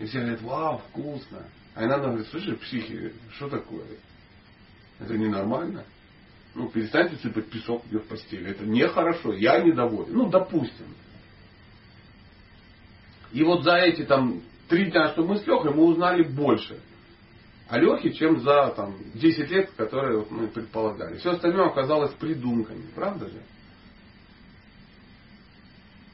И 0.00 0.06
все 0.06 0.18
говорят, 0.18 0.42
вау, 0.42 0.78
вкусно. 0.88 1.44
А 1.74 1.84
иногда 1.84 2.08
говорит, 2.08 2.26
слушай, 2.28 2.56
психи, 2.56 3.12
что 3.36 3.48
такое? 3.48 3.86
Это 4.98 5.16
ненормально. 5.16 5.84
Ну, 6.54 6.68
перестаньте 6.68 7.16
сыпать 7.16 7.48
песок 7.48 7.84
в 7.86 7.98
постели. 8.00 8.50
Это 8.50 8.66
нехорошо, 8.66 9.32
я 9.34 9.60
недоволен. 9.60 10.12
Ну, 10.12 10.28
допустим. 10.28 10.86
И 13.32 13.44
вот 13.44 13.62
за 13.62 13.76
эти 13.76 14.02
там 14.02 14.42
три 14.68 14.90
дня, 14.90 15.10
что 15.12 15.24
мы 15.24 15.36
с 15.36 15.46
Лехой, 15.46 15.72
мы 15.72 15.84
узнали 15.84 16.24
больше 16.24 16.80
о 17.70 17.78
Лехе, 17.78 18.12
чем 18.12 18.40
за 18.40 18.72
там, 18.74 18.96
10 19.14 19.48
лет, 19.48 19.70
которые 19.76 20.26
мы 20.28 20.48
предполагали. 20.48 21.18
Все 21.18 21.30
остальное 21.30 21.68
оказалось 21.68 22.12
придумками, 22.14 22.84
правда 22.96 23.28
же? 23.28 23.40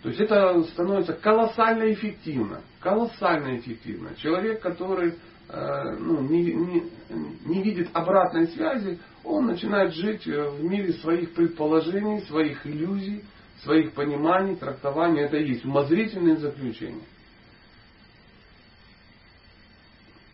То 0.02 0.10
есть 0.10 0.20
это 0.20 0.62
становится 0.64 1.14
колоссально 1.14 1.94
эффективно. 1.94 2.60
Колоссально 2.80 3.56
эффективно. 3.56 4.14
Человек, 4.16 4.60
который 4.60 5.14
э, 5.48 5.96
ну, 5.98 6.20
не, 6.20 6.52
не, 6.52 6.92
не 7.46 7.62
видит 7.62 7.88
обратной 7.94 8.48
связи, 8.48 8.98
он 9.24 9.46
начинает 9.46 9.94
жить 9.94 10.26
в 10.26 10.62
мире 10.62 10.92
своих 10.92 11.32
предположений, 11.32 12.20
своих 12.26 12.66
иллюзий, 12.66 13.24
своих 13.62 13.94
пониманий, 13.94 14.56
трактований. 14.56 15.22
Это 15.22 15.38
и 15.38 15.48
есть 15.48 15.64
умозрительные 15.64 16.36
заключения. 16.36 17.02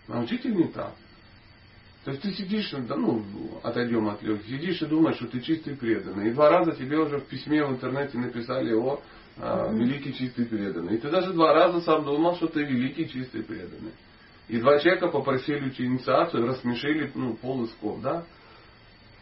А 0.08 0.18
учитель 0.20 0.56
не 0.56 0.64
так. 0.64 0.92
То 2.04 2.10
есть 2.10 2.22
ты 2.22 2.32
сидишь, 2.32 2.72
да, 2.72 2.96
ну, 2.96 3.24
отойдем 3.62 4.08
от 4.08 4.22
легких, 4.22 4.48
сидишь 4.48 4.82
и 4.82 4.86
думаешь, 4.86 5.16
что 5.16 5.28
ты 5.28 5.40
чистый 5.40 5.76
преданный. 5.76 6.30
И 6.30 6.32
два 6.32 6.50
раза 6.50 6.72
тебе 6.72 6.98
уже 6.98 7.18
в 7.18 7.26
письме 7.26 7.64
в 7.64 7.70
интернете 7.70 8.18
написали 8.18 8.74
о 8.74 9.00
а, 9.36 9.72
великий 9.72 10.12
чистый 10.12 10.46
преданный. 10.46 10.96
И 10.96 10.98
ты 10.98 11.10
даже 11.10 11.32
два 11.32 11.52
раза 11.52 11.80
сам 11.82 12.04
думал, 12.04 12.34
что 12.36 12.48
ты 12.48 12.64
великий 12.64 13.08
чистый 13.08 13.44
преданный. 13.44 13.92
И 14.48 14.58
два 14.58 14.80
человека 14.80 15.08
попросили 15.08 15.66
учить 15.66 15.86
инициацию, 15.86 16.44
рассмешили 16.44 17.10
ну, 17.14 17.34
пол 17.34 17.64
исков, 17.64 18.02
да? 18.02 18.26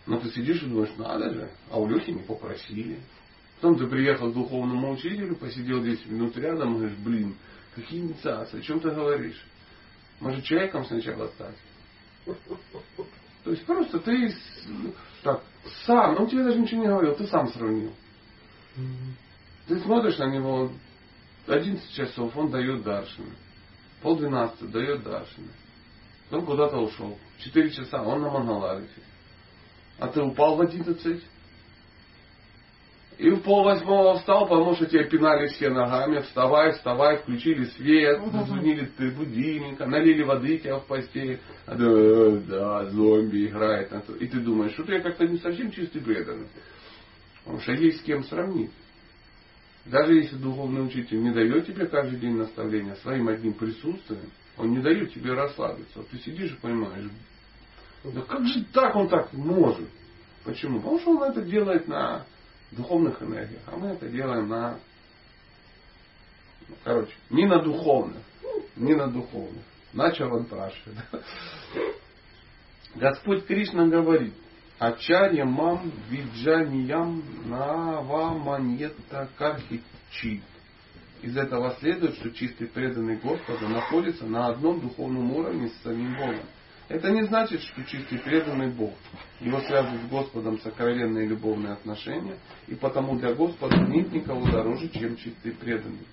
Но 0.06 0.18
ты 0.18 0.30
сидишь 0.30 0.62
и 0.62 0.66
думаешь, 0.66 0.96
надо 0.96 1.34
же, 1.34 1.50
а 1.70 1.78
у 1.78 1.86
Лехи 1.86 2.10
не 2.10 2.22
попросили. 2.22 2.98
Потом 3.56 3.76
ты 3.76 3.86
приехал 3.86 4.30
к 4.30 4.34
духовному 4.34 4.92
учителю, 4.92 5.36
посидел 5.36 5.82
10 5.82 6.06
минут 6.06 6.36
рядом 6.38 6.72
и 6.72 6.78
говоришь, 6.78 6.98
блин, 6.98 7.36
какие 7.74 8.00
инициации, 8.00 8.58
о 8.58 8.62
чем 8.62 8.80
ты 8.80 8.90
говоришь? 8.90 9.44
Может, 10.18 10.44
человеком 10.44 10.86
сначала 10.86 11.28
стать? 11.28 11.56
То 13.44 13.50
есть 13.50 13.64
просто 13.64 13.98
ты 14.00 14.34
так, 15.22 15.42
сам, 15.86 16.20
он 16.20 16.28
тебе 16.28 16.44
даже 16.44 16.58
ничего 16.58 16.82
не 16.82 16.88
говорил, 16.88 17.14
ты 17.14 17.26
сам 17.26 17.48
сравнил. 17.48 17.92
Ты 19.66 19.78
смотришь 19.80 20.18
на 20.18 20.30
него, 20.30 20.70
11 21.46 21.94
часов 21.94 22.36
он 22.36 22.50
дает 22.50 22.82
Даршина. 22.82 23.34
Пол 24.02 24.16
двенадцатого 24.16 24.70
дает 24.70 25.02
Даршина. 25.02 25.48
Потом 26.28 26.46
куда-то 26.46 26.78
ушел. 26.78 27.18
Четыре 27.38 27.70
часа 27.70 28.02
он 28.02 28.22
на 28.22 28.30
Мангаларифе. 28.30 29.02
А 29.98 30.08
ты 30.08 30.22
упал 30.22 30.56
в 30.56 30.60
одиннадцать. 30.60 31.24
И 33.20 33.28
в 33.28 33.42
пол 33.42 33.64
восьмого 33.64 34.14
встал, 34.14 34.48
потому 34.48 34.74
что 34.76 34.86
тебя 34.86 35.04
пинали 35.04 35.48
все 35.48 35.68
ногами. 35.68 36.20
Вставай, 36.20 36.72
вставай, 36.72 37.18
включили 37.18 37.64
свет, 37.64 38.18
зазвонили 38.32 38.86
ты 38.96 39.10
будильника, 39.10 39.84
налили 39.84 40.22
воды 40.22 40.56
тебя 40.56 40.78
в 40.78 40.86
постель. 40.86 41.38
А 41.66 41.74
да, 41.74 42.30
да, 42.48 42.86
зомби 42.86 43.48
играет. 43.48 43.92
И 44.20 44.26
ты 44.26 44.40
думаешь, 44.40 44.72
что 44.72 44.90
я 44.90 45.00
как-то 45.00 45.26
не 45.26 45.36
совсем 45.36 45.70
чистый 45.70 46.00
преданный. 46.00 46.46
Потому 47.44 47.60
что 47.60 47.72
есть 47.72 48.00
с 48.00 48.02
кем 48.04 48.24
сравнить. 48.24 48.70
Даже 49.84 50.14
если 50.14 50.36
духовный 50.36 50.86
учитель 50.86 51.22
не 51.22 51.30
дает 51.30 51.66
тебе 51.66 51.88
каждый 51.88 52.18
день 52.18 52.36
наставления 52.36 52.94
своим 52.96 53.28
одним 53.28 53.52
присутствием, 53.52 54.30
он 54.56 54.70
не 54.70 54.80
дает 54.80 55.12
тебе 55.12 55.34
расслабиться. 55.34 55.98
Вот 55.98 56.08
ты 56.08 56.16
сидишь 56.20 56.52
и 56.52 56.60
понимаешь, 56.62 57.04
да 58.02 58.22
как 58.22 58.46
же 58.46 58.64
так 58.72 58.96
он 58.96 59.08
так 59.08 59.30
может? 59.34 59.90
Почему? 60.42 60.78
Потому 60.78 60.98
что 61.00 61.18
он 61.18 61.30
это 61.30 61.42
делает 61.42 61.86
на 61.86 62.24
духовных 62.72 63.22
энергиях, 63.22 63.62
а 63.66 63.76
мы 63.76 63.88
это 63.88 64.08
делаем 64.08 64.48
на, 64.48 64.78
ну, 66.68 66.74
короче, 66.84 67.12
не 67.30 67.46
на 67.46 67.62
духовных, 67.62 68.22
не 68.76 68.94
на 68.94 69.08
духовных, 69.08 69.62
на 69.92 70.12
чаванташе. 70.12 70.92
Да? 71.12 71.20
Господь 72.94 73.46
Кришна 73.46 73.86
говорит, 73.86 74.34
Ачарья 74.78 75.44
мам 75.44 75.92
виджаниям 76.08 77.22
наваманьета 77.44 79.28
кархичи. 79.36 80.42
Из 81.20 81.36
этого 81.36 81.76
следует, 81.80 82.14
что 82.14 82.30
чистый 82.30 82.66
преданный 82.66 83.16
Господа 83.16 83.68
находится 83.68 84.24
на 84.24 84.48
одном 84.48 84.80
духовном 84.80 85.32
уровне 85.32 85.68
с 85.68 85.82
самим 85.82 86.16
Богом. 86.16 86.40
Это 86.90 87.08
не 87.12 87.22
значит, 87.22 87.62
что 87.62 87.84
чистый 87.84 88.18
преданный 88.18 88.72
Бог. 88.72 88.92
Его 89.38 89.60
связывают 89.60 90.02
с 90.02 90.08
Господом 90.08 90.58
сокровенные 90.58 91.24
любовные 91.24 91.74
отношения, 91.74 92.36
и 92.66 92.74
потому 92.74 93.16
для 93.16 93.32
Господа 93.32 93.76
нет 93.76 94.10
никого 94.10 94.44
дороже, 94.50 94.88
чем 94.88 95.16
чистый 95.16 95.52
преданный. 95.52 96.04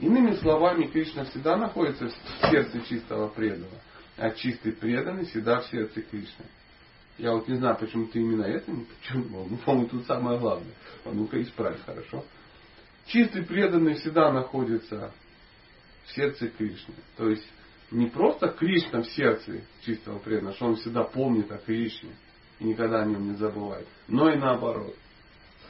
Иными 0.00 0.32
словами, 0.36 0.86
Кришна 0.86 1.26
всегда 1.26 1.58
находится 1.58 2.08
в 2.08 2.50
сердце 2.50 2.80
чистого 2.88 3.28
преданного, 3.28 3.76
а 4.16 4.30
чистый 4.30 4.72
преданный 4.72 5.26
всегда 5.26 5.60
в 5.60 5.66
сердце 5.66 6.00
Кришны. 6.00 6.46
Я 7.18 7.32
вот 7.32 7.46
не 7.46 7.56
знаю, 7.56 7.76
почему 7.76 8.06
ты 8.06 8.18
именно 8.18 8.44
это 8.44 8.72
не 8.72 8.84
подчеркнул. 8.84 9.46
Ну, 9.50 9.58
по-моему, 9.58 9.88
тут 9.90 10.06
самое 10.06 10.38
главное. 10.38 10.72
А 11.04 11.10
ну-ка 11.12 11.42
исправь, 11.42 11.76
хорошо? 11.84 12.24
Чистый 13.04 13.44
преданный 13.44 13.96
всегда 13.96 14.32
находится 14.32 15.12
в 16.06 16.12
сердце 16.12 16.48
Кришны. 16.48 16.94
То 17.18 17.28
есть 17.28 17.46
не 17.92 18.06
просто 18.06 18.48
Кришна 18.48 19.02
в 19.02 19.06
сердце 19.08 19.60
чистого 19.84 20.18
преданного, 20.18 20.56
что 20.56 20.66
он 20.66 20.76
всегда 20.76 21.04
помнит 21.04 21.50
о 21.52 21.58
Кришне 21.58 22.10
и 22.58 22.64
никогда 22.64 23.02
о 23.02 23.04
нем 23.04 23.30
не 23.30 23.36
забывает, 23.36 23.86
но 24.08 24.30
и 24.30 24.38
наоборот. 24.38 24.96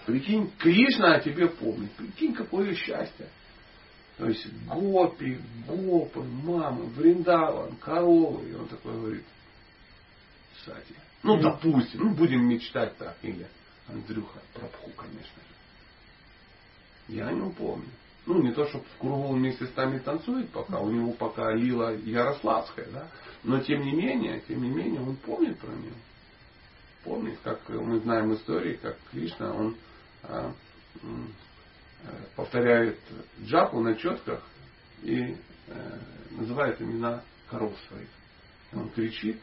Прикинь, 0.07 0.51
Кришна 0.59 1.15
о 1.15 1.21
тебе 1.21 1.49
помнит. 1.49 1.93
Прикинь, 1.93 2.35
какое 2.35 2.75
счастье. 2.75 3.29
То 4.19 4.27
есть 4.27 4.47
гопи, 4.67 5.39
гопы, 5.67 6.23
мамы, 6.23 6.87
Вриндаван, 6.87 7.77
коровы. 7.77 8.51
И 8.51 8.55
он 8.55 8.69
такой 8.69 8.93
говорит, 8.93 9.25
кстати, 10.57 10.95
ну, 11.23 11.41
допустим, 11.41 12.01
ну, 12.01 12.15
будем 12.15 12.49
мечтать 12.49 12.97
так. 12.99 13.17
Или 13.23 13.47
Андрюха 13.89 14.41
Прабху, 14.55 14.91
конечно. 14.91 15.43
Я 17.09 17.29
о 17.29 17.33
нем 17.33 17.53
помню. 17.53 17.89
Ну, 18.25 18.41
не 18.41 18.53
то, 18.53 18.67
чтобы 18.69 18.85
в 18.85 18.99
кругу 18.99 19.33
вместе 19.33 19.67
с 19.67 19.75
нами 19.75 19.99
танцует 19.99 20.49
пока, 20.51 20.79
у 20.79 20.91
него 20.91 21.13
пока 21.13 21.53
лила 21.53 21.91
Ярославская, 21.91 22.87
да. 22.93 23.09
Но 23.43 23.61
тем 23.61 23.81
не 23.81 23.93
менее, 23.93 24.41
тем 24.47 24.63
не 24.63 24.71
менее, 24.71 25.01
он 25.01 25.17
помнит 25.17 25.59
про 25.59 25.73
нее. 25.73 25.95
Помнит, 27.03 27.39
как 27.43 27.69
мы 27.69 27.99
знаем 27.99 28.33
истории, 28.35 28.75
как 28.75 28.97
Кришна, 29.11 29.53
он 29.53 29.77
а, 30.23 30.53
а, 31.03 32.09
повторяет 32.37 33.01
джапу 33.43 33.81
на 33.81 33.97
четках 33.97 34.41
и 35.03 35.37
а, 35.69 35.99
называет 36.31 36.81
имена 36.81 37.25
коров 37.51 37.75
своих. 37.89 38.09
Он 38.73 38.89
кричит, 38.91 39.41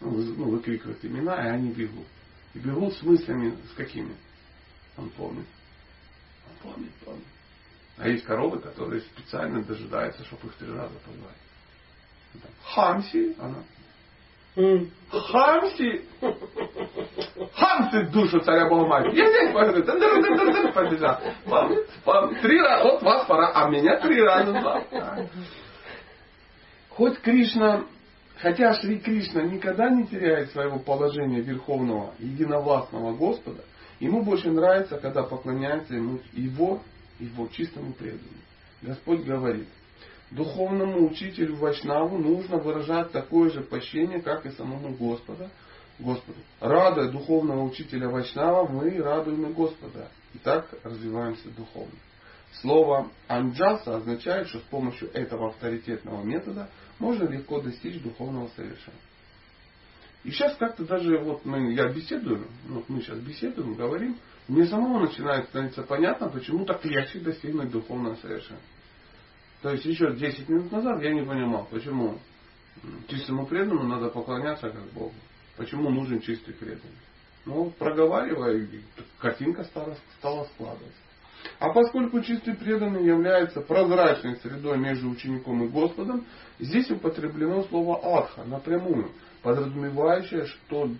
ну, 0.00 0.10
ну, 0.10 0.50
выкрикивает 0.50 1.04
имена, 1.04 1.46
и 1.46 1.50
они 1.50 1.70
бегут. 1.70 2.06
И 2.54 2.58
бегут 2.60 2.94
с 2.94 3.02
мыслями, 3.02 3.56
с 3.70 3.76
какими? 3.76 4.16
Он 4.96 5.10
помнит. 5.10 5.46
Он 6.48 6.72
помнит, 6.72 6.92
помнит. 7.04 7.35
А 7.98 8.08
есть 8.08 8.24
коровы, 8.24 8.58
которые 8.60 9.00
специально 9.00 9.62
дожидаются, 9.62 10.24
чтобы 10.24 10.48
их 10.48 10.54
три 10.54 10.68
раза 10.68 10.92
позвать. 11.04 11.36
Хамси, 12.64 13.36
она. 13.40 13.62
Хамси! 15.10 16.04
Хамси 17.54 18.10
душу 18.12 18.40
царя 18.40 18.68
Бога 18.68 19.08
Я 19.12 19.28
здесь 19.28 19.52
побежал. 20.74 21.20
Вам, 21.46 21.74
вам 22.04 22.34
три 22.40 22.60
раза, 22.60 22.84
вот 22.84 23.02
вас 23.02 23.26
пора, 23.26 23.52
а 23.54 23.68
меня 23.68 23.98
три 24.00 24.22
раза. 24.22 24.84
Хоть 26.90 27.18
Кришна 27.20 27.84
Хотя 28.38 28.74
Шри 28.74 28.98
Кришна 28.98 29.42
никогда 29.42 29.88
не 29.88 30.06
теряет 30.06 30.50
своего 30.50 30.78
положения 30.78 31.40
Верховного 31.40 32.12
Единовластного 32.18 33.14
Господа, 33.14 33.62
ему 33.98 34.22
больше 34.22 34.50
нравится, 34.50 34.98
когда 34.98 35.22
поклоняется 35.22 35.94
ему 35.94 36.20
его, 36.32 36.82
его 37.18 37.48
чистому 37.48 37.92
преданию. 37.92 38.42
Господь 38.82 39.24
говорит, 39.24 39.68
духовному 40.30 41.08
учителю 41.08 41.56
Вайшнаву 41.56 42.18
нужно 42.18 42.58
выражать 42.58 43.12
такое 43.12 43.50
же 43.50 43.62
почтение, 43.62 44.20
как 44.20 44.46
и 44.46 44.50
самому 44.50 44.94
Господа, 44.94 45.50
Господу. 45.98 46.38
Радуя 46.60 47.10
духовного 47.10 47.62
учителя 47.62 48.08
Вайшнава, 48.08 48.68
мы 48.68 48.98
радуем 49.02 49.46
и 49.46 49.52
Господа. 49.52 50.10
И 50.34 50.38
так 50.38 50.68
развиваемся 50.82 51.48
духовно. 51.50 51.94
Слово 52.60 53.10
анджаса 53.28 53.96
означает, 53.96 54.48
что 54.48 54.58
с 54.58 54.62
помощью 54.62 55.10
этого 55.12 55.48
авторитетного 55.48 56.22
метода 56.22 56.68
можно 56.98 57.28
легко 57.28 57.60
достичь 57.60 58.00
духовного 58.02 58.48
совершенства. 58.56 58.92
И 60.24 60.30
сейчас 60.30 60.56
как-то 60.56 60.84
даже 60.84 61.18
вот 61.18 61.44
мы, 61.44 61.72
я 61.72 61.88
беседую, 61.88 62.48
вот 62.68 62.88
мы 62.88 63.00
сейчас 63.00 63.18
беседуем, 63.18 63.74
говорим, 63.74 64.16
мне 64.48 64.66
самому 64.66 65.00
начинает 65.00 65.48
становиться 65.48 65.82
понятно, 65.82 66.28
почему 66.28 66.64
так 66.64 66.84
легче 66.84 67.18
достигнуть 67.18 67.70
духовного 67.70 68.14
совершенства. 68.16 68.58
То 69.62 69.70
есть 69.70 69.84
еще 69.84 70.14
10 70.14 70.48
минут 70.48 70.70
назад 70.70 71.02
я 71.02 71.12
не 71.12 71.22
понимал, 71.22 71.66
почему 71.70 72.18
чистому 73.08 73.46
преданному 73.46 73.88
надо 73.88 74.08
поклоняться 74.08 74.70
как 74.70 74.84
Богу. 74.92 75.14
Почему 75.56 75.90
нужен 75.90 76.20
чистый 76.20 76.52
преданный. 76.52 76.98
Ну, 77.46 77.70
проговаривая, 77.78 78.68
картинка 79.18 79.64
стала, 79.64 79.96
стала 80.18 80.44
складываться. 80.44 81.00
А 81.58 81.70
поскольку 81.70 82.20
чистый 82.20 82.54
преданный 82.54 83.04
является 83.04 83.60
прозрачной 83.60 84.36
средой 84.36 84.78
между 84.78 85.08
учеником 85.08 85.64
и 85.64 85.68
Господом, 85.68 86.26
здесь 86.58 86.90
употреблено 86.90 87.62
слово 87.64 88.18
адха 88.18 88.44
напрямую, 88.44 89.12
подразумевающее, 89.42 90.46
что 90.46 90.90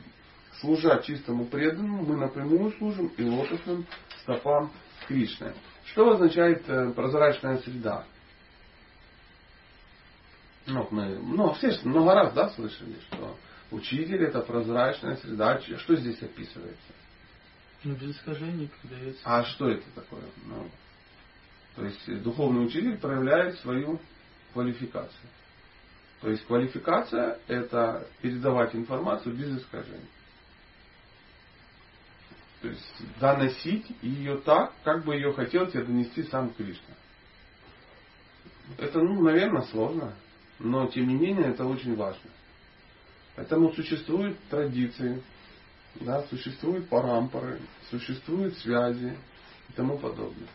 служа 0.61 1.03
чистому 1.03 1.47
преданному, 1.47 2.05
мы 2.05 2.17
напрямую 2.17 2.73
служим 2.73 3.09
и 3.17 3.23
лотосным 3.25 3.87
стопам 4.23 4.73
Кришны. 5.07 5.55
Что 5.87 6.11
означает 6.11 6.69
э, 6.69 6.93
прозрачная 6.93 7.59
среда? 7.59 8.05
Ну, 10.67 10.89
мы, 10.91 11.19
ну, 11.19 11.53
все 11.55 11.79
много 11.85 12.15
раз 12.15 12.33
да, 12.35 12.51
слышали, 12.51 12.97
что 13.09 13.37
учитель 13.71 14.25
это 14.25 14.41
прозрачная 14.41 15.17
среда. 15.17 15.61
Что 15.61 15.95
здесь 15.95 16.21
описывается? 16.21 16.93
Ну, 17.85 17.95
без 17.95 18.17
искажений 18.17 18.69
передается. 18.83 19.21
А 19.25 19.45
что 19.45 19.69
это 19.69 19.89
такое? 19.95 20.25
Ну, 20.45 20.69
то 21.77 21.85
есть 21.85 22.23
духовный 22.23 22.65
учитель 22.67 22.99
проявляет 22.99 23.59
свою 23.61 24.01
квалификацию. 24.53 25.29
То 26.21 26.31
есть 26.31 26.45
квалификация– 26.47 27.39
это 27.47 28.09
передавать 28.23 28.75
информацию 28.75 29.37
без 29.37 29.59
искажений. 29.59 30.09
То 32.67 32.73
есть 32.73 33.21
доносить 33.21 33.87
ее 34.03 34.39
так, 34.39 34.73
как 34.83 35.05
бы 35.05 35.15
ее 35.15 35.33
хотел 35.33 35.69
тебе 35.69 35.85
донести 35.85 36.25
сам 36.25 36.53
Кришна. 36.53 36.97
Это, 38.77 38.99
ну, 38.99 39.23
наверное, 39.23 39.63
сложно, 39.63 40.17
но 40.59 40.89
тем 40.89 41.07
не 41.07 41.15
менее 41.15 41.51
это 41.51 41.65
очень 41.65 41.95
важно. 41.95 42.29
Поэтому 43.37 43.73
существуют 43.73 44.37
традиции, 44.49 45.23
да, 46.01 46.25
существуют 46.25 46.89
парампоры, 46.89 47.61
существуют 47.89 48.59
связи 48.59 49.17
и 49.69 49.73
тому 49.75 49.97
подобное. 49.97 50.49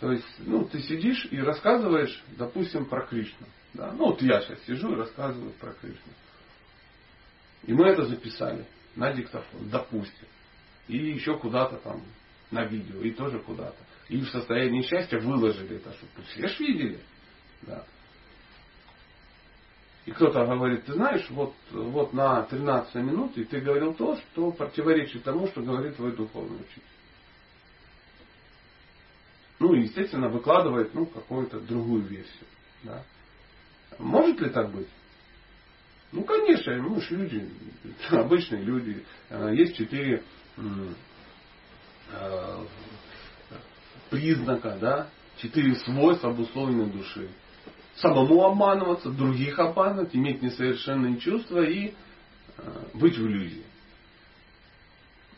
То 0.00 0.12
есть, 0.12 0.24
ну, 0.38 0.64
ты 0.64 0.80
сидишь 0.80 1.28
и 1.30 1.38
рассказываешь, 1.40 2.24
допустим, 2.38 2.86
про 2.86 3.06
Кришну. 3.06 3.46
Да? 3.74 3.92
Ну, 3.92 4.06
вот 4.06 4.22
я 4.22 4.40
сейчас 4.40 4.62
сижу 4.64 4.94
и 4.94 4.96
рассказываю 4.96 5.52
про 5.60 5.74
Кришну. 5.74 6.12
И 7.64 7.74
мы 7.74 7.86
это 7.86 8.06
записали 8.06 8.64
на 8.96 9.12
диктофон, 9.12 9.68
допустим. 9.68 10.26
И 10.88 10.96
еще 10.96 11.38
куда-то 11.38 11.76
там 11.78 12.02
на 12.50 12.64
видео, 12.64 13.00
и 13.00 13.10
тоже 13.10 13.38
куда-то. 13.40 13.76
И 14.08 14.18
в 14.18 14.28
состоянии 14.28 14.82
счастья 14.82 15.18
выложили 15.18 15.76
это, 15.76 15.92
чтобы 15.92 16.22
все 16.28 16.46
ж 16.46 16.60
видели. 16.60 17.00
Да. 17.62 17.84
И 20.04 20.10
кто-то 20.10 20.44
говорит, 20.44 20.84
ты 20.84 20.92
знаешь, 20.92 21.26
вот, 21.30 21.54
вот 21.70 22.12
на 22.12 22.42
13 22.42 22.94
минуте 22.96 23.44
ты 23.44 23.60
говорил 23.60 23.94
то, 23.94 24.16
что 24.16 24.50
противоречит 24.50 25.24
тому, 25.24 25.46
что 25.48 25.62
говорит 25.62 25.96
твой 25.96 26.14
духовный 26.14 26.60
учитель. 26.60 26.82
Ну 29.60 29.72
и, 29.72 29.82
естественно, 29.82 30.28
выкладывает 30.28 30.92
ну, 30.94 31.06
какую-то 31.06 31.60
другую 31.60 32.02
версию. 32.02 32.46
Да. 32.82 33.02
Может 33.98 34.40
ли 34.40 34.50
так 34.50 34.70
быть? 34.70 34.88
Ну, 36.14 36.22
конечно, 36.22 36.80
мы 36.80 37.00
же 37.00 37.16
люди, 37.16 37.50
обычные 38.10 38.62
люди. 38.62 39.04
Э, 39.30 39.50
есть 39.52 39.76
четыре 39.76 40.22
э, 40.56 40.62
признака, 44.10 44.78
да, 44.80 45.08
четыре 45.38 45.74
свойства 45.74 46.30
обусловленной 46.30 46.86
души. 46.86 47.28
Самому 47.96 48.44
обманываться, 48.44 49.10
других 49.10 49.58
обманывать, 49.58 50.14
иметь 50.14 50.40
несовершенные 50.40 51.18
чувства 51.18 51.64
и 51.64 51.88
э, 51.88 51.92
быть 52.94 53.18
в 53.18 53.26
иллюзии. 53.26 53.64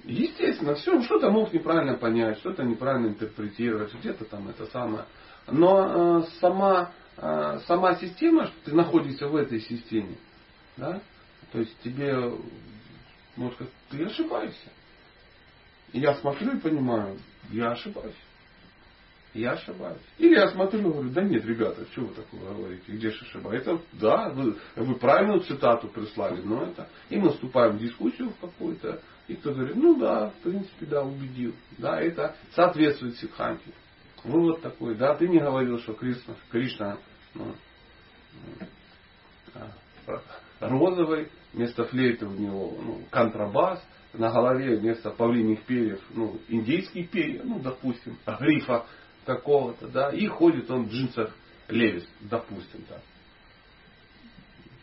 Естественно, 0.05 0.75
все, 0.75 1.01
что-то 1.05 1.31
мог 1.31 1.55
неправильно 1.55 1.95
понять, 1.95 2.39
что-то 2.41 2.65
неправильно 2.65 3.07
интерпретировать, 3.07 3.95
где-то 3.95 4.27
там 4.27 4.51
это 4.51 4.67
самое. 4.67 5.07
Но 5.51 6.21
э, 6.21 6.23
сама, 6.39 6.93
э, 7.17 7.61
сама 7.67 7.95
система, 7.95 8.45
что 8.45 8.55
ты 8.67 8.75
находишься 8.75 9.27
в 9.27 9.37
этой 9.37 9.61
системе, 9.61 10.19
да, 10.77 11.01
то 11.53 11.59
есть 11.59 11.77
тебе, 11.81 12.33
может 13.37 13.55
сказать, 13.55 13.73
ты 13.91 14.05
ошибаешься. 14.05 14.71
И 15.93 16.01
я 16.01 16.15
смотрю 16.17 16.57
и 16.57 16.61
понимаю, 16.61 17.19
я 17.51 17.71
ошибаюсь. 17.71 18.15
Я 19.33 19.53
ошибаюсь. 19.53 20.01
Или 20.17 20.35
я 20.35 20.49
смотрю 20.49 20.81
и 20.81 20.83
говорю, 20.83 21.11
да 21.11 21.23
нет, 21.23 21.45
ребята, 21.45 21.85
что 21.93 22.03
вы 22.03 22.15
такое 22.15 22.41
говорите, 22.41 22.85
где 22.89 23.11
же 23.11 23.25
ошибаюсь? 23.27 23.63
Это, 23.63 23.81
да, 23.93 24.31
вы, 24.31 24.57
вы 24.77 24.95
правильную 24.95 25.41
цитату 25.41 25.89
прислали, 25.89 26.41
но 26.41 26.65
это... 26.65 26.89
И 27.11 27.19
мы 27.19 27.31
вступаем 27.31 27.77
в 27.77 27.81
дискуссию 27.81 28.31
в 28.31 28.39
какую-то, 28.41 29.03
и 29.29 29.35
кто 29.35 29.53
говорит, 29.53 29.77
ну 29.77 29.99
да, 29.99 30.31
в 30.31 30.35
принципе, 30.37 30.87
да, 30.87 31.03
убедил. 31.03 31.55
Да, 31.77 32.01
это 32.01 32.35
соответствует 32.55 33.19
Сидханте. 33.19 33.73
Вывод 34.25 34.63
такой, 34.63 34.95
да, 34.95 35.15
ты 35.15 35.29
не 35.29 35.39
говорил, 35.39 35.79
что 35.81 35.93
Кришна, 35.93 36.35
Кришна 36.51 36.99
ну, 37.35 37.55
а, 39.55 39.71
розовый, 40.61 41.29
вместо 41.53 41.85
флейты 41.85 42.27
у 42.27 42.33
него 42.33 42.77
ну, 42.83 43.01
контрабас, 43.11 43.83
на 44.13 44.31
голове 44.31 44.77
вместо 44.77 45.11
павлиних 45.11 45.63
перьев, 45.63 46.01
ну, 46.11 46.41
индейские 46.49 47.05
перья, 47.05 47.43
ну, 47.45 47.59
допустим, 47.59 48.19
грифа 48.27 48.87
какого-то, 49.25 49.89
да, 49.89 50.11
и 50.11 50.27
ходит 50.27 50.71
он 50.71 50.87
в 50.87 50.91
джинсах 50.91 51.35
Левис, 51.69 52.07
допустим, 52.21 52.85
да. 52.89 53.01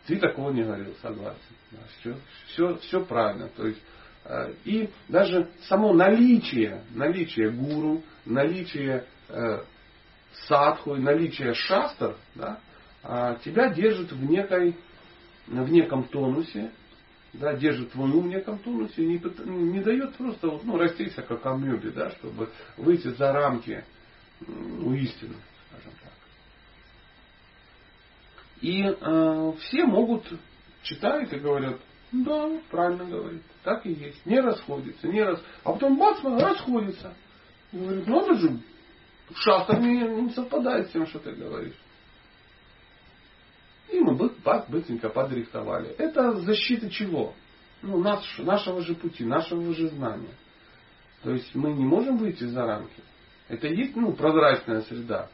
Ты 0.06 0.16
такого 0.16 0.50
не 0.50 0.62
говорил, 0.62 0.94
согласен. 1.00 1.38
Да, 1.70 1.78
все, 1.98 2.16
все, 2.48 2.76
все 2.76 3.04
правильно. 3.04 3.48
То 3.48 3.66
есть, 3.66 3.80
э, 4.24 4.52
и 4.64 4.90
даже 5.08 5.50
само 5.62 5.94
наличие, 5.94 6.82
наличие 6.90 7.50
гуру, 7.50 8.02
наличие 8.26 9.06
э, 9.28 9.62
садху, 10.46 10.96
наличие 10.96 11.54
шастр, 11.54 12.16
да, 12.34 12.60
э, 13.02 13.38
тебя 13.44 13.70
держит 13.70 14.12
в, 14.12 14.30
некой, 14.30 14.76
в 15.46 15.70
неком 15.70 16.04
тонусе, 16.04 16.70
да, 17.34 17.54
держит 17.54 17.94
ум 17.96 18.22
в 18.22 18.26
неком 18.26 18.58
тонусе, 18.58 19.04
не, 19.04 19.18
не 19.46 19.80
дает 19.80 20.14
просто 20.16 20.58
ну, 20.62 20.78
раститься 20.78 21.22
как 21.22 21.44
амебе, 21.46 21.90
да, 21.90 22.10
чтобы 22.12 22.48
выйти 22.76 23.08
за 23.08 23.32
рамки 23.32 23.84
ну, 24.40 24.94
истину, 24.94 25.34
скажем 25.68 25.92
так. 26.02 26.12
И 28.60 28.82
э, 28.82 29.52
все 29.60 29.84
могут 29.84 30.26
читают 30.82 31.32
и 31.32 31.38
говорят, 31.38 31.80
да, 32.12 32.60
правильно 32.70 33.04
говорит, 33.04 33.42
так 33.64 33.84
и 33.86 33.92
есть, 33.92 34.24
не 34.24 34.40
расходится, 34.40 35.08
не 35.08 35.22
раз, 35.22 35.42
а 35.64 35.72
потом 35.72 35.98
бац, 35.98 36.22
расходится. 36.22 37.14
И 37.72 37.78
говорит, 37.78 38.06
это 38.06 38.34
же 38.34 38.60
шастер 39.34 39.80
не, 39.80 40.22
не 40.22 40.30
совпадает 40.30 40.88
с 40.88 40.92
тем, 40.92 41.06
что 41.06 41.18
ты 41.18 41.32
говоришь. 41.32 41.74
Бац, 44.44 44.68
быстренько 44.68 45.08
подрихтовали. 45.08 45.90
Это 45.98 46.32
защита 46.40 46.90
чего? 46.90 47.34
Ну, 47.82 47.98
наш, 47.98 48.38
нашего 48.38 48.82
же 48.82 48.94
пути, 48.94 49.24
нашего 49.24 49.74
же 49.74 49.88
знания. 49.88 50.34
То 51.22 51.32
есть 51.32 51.54
мы 51.54 51.72
не 51.72 51.84
можем 51.84 52.18
выйти 52.18 52.44
за 52.44 52.62
рамки. 52.64 53.02
Это 53.48 53.66
и 53.68 53.76
есть 53.76 53.96
ну, 53.96 54.12
прозрачная 54.12 54.82
среда. 54.82 55.28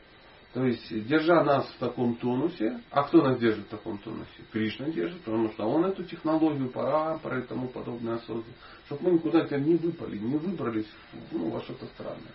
То 0.52 0.64
есть, 0.64 1.06
держа 1.06 1.44
нас 1.44 1.64
в 1.68 1.78
таком 1.78 2.16
тонусе, 2.16 2.80
а 2.90 3.04
кто 3.04 3.22
нас 3.22 3.38
держит 3.38 3.66
в 3.66 3.68
таком 3.68 3.98
тонусе? 3.98 4.28
Кришна 4.50 4.86
держит, 4.86 5.20
потому 5.20 5.50
что 5.52 5.64
он 5.64 5.84
эту 5.84 6.02
технологию, 6.02 6.70
парампоры 6.70 7.42
и 7.42 7.46
тому 7.46 7.68
подобное 7.68 8.18
создал. 8.18 8.42
Чтобы 8.86 9.04
мы 9.04 9.12
никуда 9.12 9.46
не 9.58 9.76
выпали, 9.76 10.18
не 10.18 10.36
выбрались 10.36 10.90
ну, 11.30 11.50
во 11.50 11.60
что-то 11.60 11.86
странное. 11.86 12.34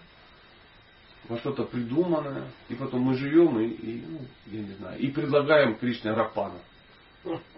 Во 1.28 1.38
что-то 1.38 1.64
придуманное. 1.64 2.46
И 2.70 2.76
потом 2.76 3.02
мы 3.02 3.16
живем 3.16 3.60
и, 3.60 3.68
и 3.68 4.04
ну, 4.08 4.20
я 4.48 4.62
не 4.62 4.74
знаю, 4.74 5.00
и 5.00 5.10
предлагаем 5.10 5.76
Кришне 5.78 6.12
Рапана. 6.12 6.60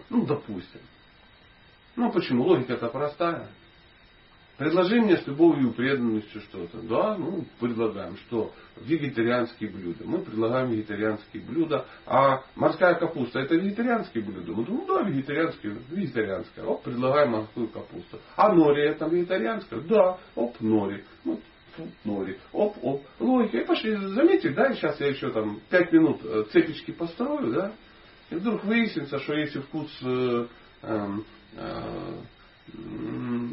Ну, 0.08 0.24
допустим. 0.24 0.80
Ну, 1.96 2.10
почему? 2.12 2.44
Логика 2.44 2.74
это 2.74 2.88
простая. 2.88 3.48
Предложи 4.58 5.00
мне 5.00 5.16
с 5.16 5.26
любовью 5.26 5.70
и 5.70 5.72
преданностью 5.72 6.40
что-то. 6.40 6.82
Да, 6.82 7.16
ну, 7.16 7.44
предлагаем. 7.60 8.16
Что? 8.26 8.52
Вегетарианские 8.80 9.70
блюда. 9.70 10.04
Мы 10.04 10.18
предлагаем 10.18 10.70
вегетарианские 10.70 11.44
блюда. 11.44 11.86
А 12.06 12.42
морская 12.56 12.94
капуста 12.96 13.38
это 13.38 13.54
вегетарианские 13.54 14.24
блюда? 14.24 14.52
Мы 14.52 14.64
думаем, 14.64 14.86
да, 14.88 15.02
вегетарианские, 15.02 15.78
вегетарианская. 15.90 16.64
Оп, 16.64 16.82
предлагаем 16.82 17.30
морскую 17.30 17.68
капусту. 17.68 18.18
А 18.34 18.52
нори 18.52 18.82
это 18.82 19.06
вегетарианская? 19.06 19.80
Да, 19.80 20.18
оп, 20.34 20.60
нори. 20.60 21.04
Ну, 21.24 21.40
нори. 22.04 22.38
Оп, 22.52 22.76
оп. 22.82 23.02
Логика. 23.18 23.58
И 23.58 23.64
пошли, 23.64 23.96
заметили, 23.96 24.52
да, 24.52 24.72
сейчас 24.74 25.00
я 25.00 25.08
еще 25.08 25.30
там 25.30 25.60
пять 25.70 25.92
минут 25.92 26.20
э, 26.24 26.44
цепечки 26.52 26.92
построю, 26.92 27.52
да, 27.52 27.72
и 28.30 28.34
вдруг 28.34 28.64
выяснится, 28.64 29.18
что 29.18 29.34
если 29.34 29.60
вкус 29.60 29.90
э, 30.02 30.46
э, 30.82 31.06
э, 31.56 32.12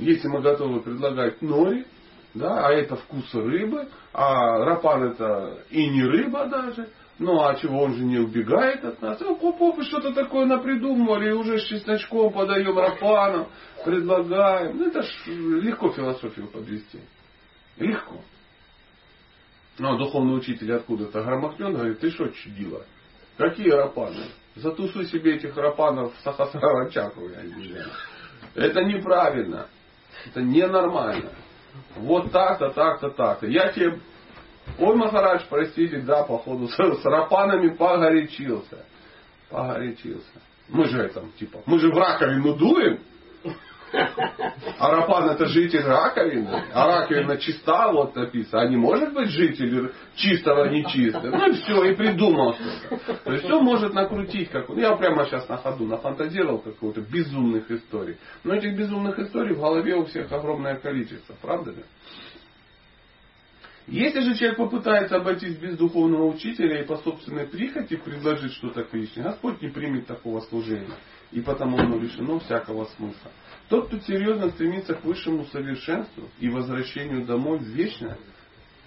если 0.01 0.27
мы 0.27 0.41
готовы 0.41 0.81
предлагать 0.81 1.41
нори, 1.41 1.85
да, 2.33 2.67
а 2.67 2.73
это 2.73 2.97
вкус 2.97 3.33
рыбы, 3.33 3.87
а 4.13 4.65
рапан 4.65 5.11
это 5.11 5.59
и 5.69 5.87
не 5.87 6.03
рыба 6.03 6.47
даже, 6.47 6.89
ну 7.17 7.41
а 7.41 7.55
чего 7.55 7.83
он 7.83 7.93
же 7.93 8.03
не 8.03 8.17
убегает 8.17 8.83
от 8.83 9.01
нас? 9.01 9.19
Ну, 9.21 9.37
поп 9.37 9.81
что-то 9.83 10.13
такое 10.13 10.45
напридумывали, 10.45 11.29
и 11.29 11.33
уже 11.33 11.59
с 11.59 11.63
чесночком 11.63 12.33
подаем 12.33 12.77
рапаном, 12.77 13.47
предлагаем. 13.85 14.77
Ну 14.77 14.87
это 14.87 15.01
ж 15.01 15.07
легко 15.27 15.91
философию 15.91 16.47
подвести. 16.47 16.99
Легко. 17.77 18.21
Ну, 19.77 19.93
а 19.93 19.97
духовный 19.97 20.37
учитель 20.37 20.73
откуда-то 20.73 21.21
громохнет, 21.21 21.73
говорит, 21.73 21.99
ты 21.99 22.09
что 22.11 22.29
чудила? 22.29 22.85
Какие 23.37 23.69
рапаны? 23.71 24.27
Затусуй 24.55 25.07
себе 25.07 25.35
этих 25.35 25.57
рапанов 25.57 26.15
в 26.15 26.19
Сахасрара 26.21 26.89
чакру, 26.89 27.29
я 27.29 27.41
не 27.41 27.67
знаю. 27.67 27.91
Это 28.55 28.83
неправильно. 28.83 29.67
Это 30.27 30.41
ненормально. 30.41 31.31
Вот 31.97 32.31
так-то, 32.31 32.69
так-то, 32.69 33.09
так-то. 33.09 33.47
Я 33.47 33.73
тебе, 33.73 33.99
ой, 34.79 34.95
Махарадж, 34.95 35.43
простите, 35.49 35.99
да, 35.99 36.23
походу, 36.23 36.69
с, 36.69 36.75
с 36.75 37.03
рапанами 37.03 37.75
погорячился. 37.75 38.85
Погорячился. 39.49 40.41
Мы 40.69 40.85
же 40.85 40.99
это, 40.99 41.25
типа, 41.37 41.61
мы 41.65 41.79
же 41.79 41.91
в 41.91 41.97
раковину 41.97 42.55
дуем. 42.55 43.01
Арапан 44.77 45.29
это 45.29 45.45
житель 45.45 45.83
раковины, 45.83 46.63
а 46.73 46.87
раковина 46.87 47.37
чиста, 47.37 47.91
вот 47.91 48.15
написано. 48.15 48.61
А 48.61 48.67
не 48.67 48.77
может 48.77 49.13
быть 49.13 49.29
житель 49.29 49.91
чистого 50.15 50.69
нечистого. 50.69 51.29
Ну 51.29 51.47
и 51.47 51.53
все, 51.53 51.83
и 51.85 51.95
придумал 51.95 52.53
что-то. 52.53 53.13
То 53.23 53.33
есть 53.33 53.49
он 53.49 53.63
может 53.63 53.93
накрутить 53.93 54.49
как 54.49 54.69
Я 54.69 54.95
прямо 54.95 55.25
сейчас 55.25 55.47
на 55.47 55.57
ходу 55.57 55.85
нафантазировал 55.85 56.59
какую-то 56.59 57.01
безумных 57.01 57.69
историй. 57.71 58.17
Но 58.43 58.55
этих 58.55 58.77
безумных 58.77 59.17
историй 59.19 59.55
в 59.55 59.59
голове 59.59 59.95
у 59.95 60.05
всех 60.05 60.31
огромное 60.31 60.75
количество, 60.75 61.35
правда 61.41 61.71
ли? 61.71 61.83
Если 63.87 64.21
же 64.21 64.35
человек 64.35 64.57
попытается 64.57 65.17
обойтись 65.17 65.57
без 65.57 65.77
духовного 65.77 66.25
учителя 66.25 66.81
и 66.81 66.87
по 66.87 66.97
собственной 66.97 67.45
прихоти 67.45 67.95
предложить 67.95 68.53
что-то 68.53 68.83
Кришне, 68.83 69.21
Господь 69.21 69.61
не 69.61 69.69
примет 69.69 70.07
такого 70.07 70.41
служения, 70.41 70.95
и 71.35 71.41
потому 71.41 71.77
оно 71.77 71.99
лишено 71.99 72.39
всякого 72.39 72.85
смысла. 72.95 73.29
Тот, 73.67 73.87
кто 73.87 73.99
серьезно 73.99 74.51
стремится 74.51 74.93
к 74.93 75.03
высшему 75.03 75.43
совершенству 75.47 76.29
и 76.39 76.47
возвращению 76.47 77.25
домой 77.25 77.59
в 77.59 77.63
вечное, 77.63 78.17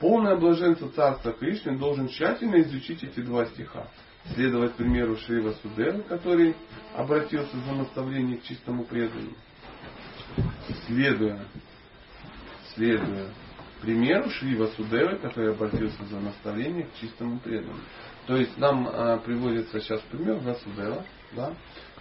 полное 0.00 0.34
блаженство 0.34 0.88
Царства 0.88 1.32
Кришны 1.32 1.76
должен 1.76 2.08
тщательно 2.08 2.58
изучить 2.62 3.04
эти 3.04 3.20
два 3.20 3.44
стиха. 3.44 3.87
Следовать 4.34 4.74
примеру 4.76 5.16
Шрива 5.16 5.52
Судевы, 5.61 6.02
который 6.04 6.56
обратился 6.96 7.54
за 7.58 7.72
наставление 7.72 8.38
к 8.38 8.44
чистому 8.44 8.84
преданному. 8.84 9.37
Следуя, 10.87 11.44
следуя 12.74 13.28
примеру 13.80 14.28
Шри 14.30 14.56
Васудевы, 14.56 15.18
который 15.18 15.52
обратился 15.52 16.04
за 16.06 16.18
наставление 16.18 16.87
к 16.87 16.94
чистому 17.00 17.38
преданному. 17.38 17.80
То 18.26 18.37
есть 18.37 18.56
нам 18.58 18.88
а, 18.88 19.18
приводится 19.18 19.80
сейчас 19.80 20.00
пример 20.11 20.37
Васудева, 20.38 21.04
да, 21.32 21.54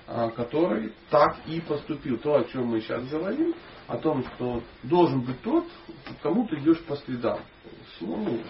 который 0.08 0.94
так 1.10 1.38
и 1.48 1.60
поступил. 1.62 2.18
То, 2.18 2.36
о 2.36 2.44
чем 2.46 2.68
мы 2.68 2.82
сейчас 2.82 3.08
говорим, 3.10 3.54
о 3.88 3.98
том, 3.98 4.24
что 4.24 4.64
должен 4.84 5.22
быть 5.22 5.42
тот, 5.42 5.66
кому 6.22 6.48
ты 6.48 6.58
идешь 6.58 6.82
по 6.84 6.96
следам. 6.98 7.40
Ну, 8.00 8.42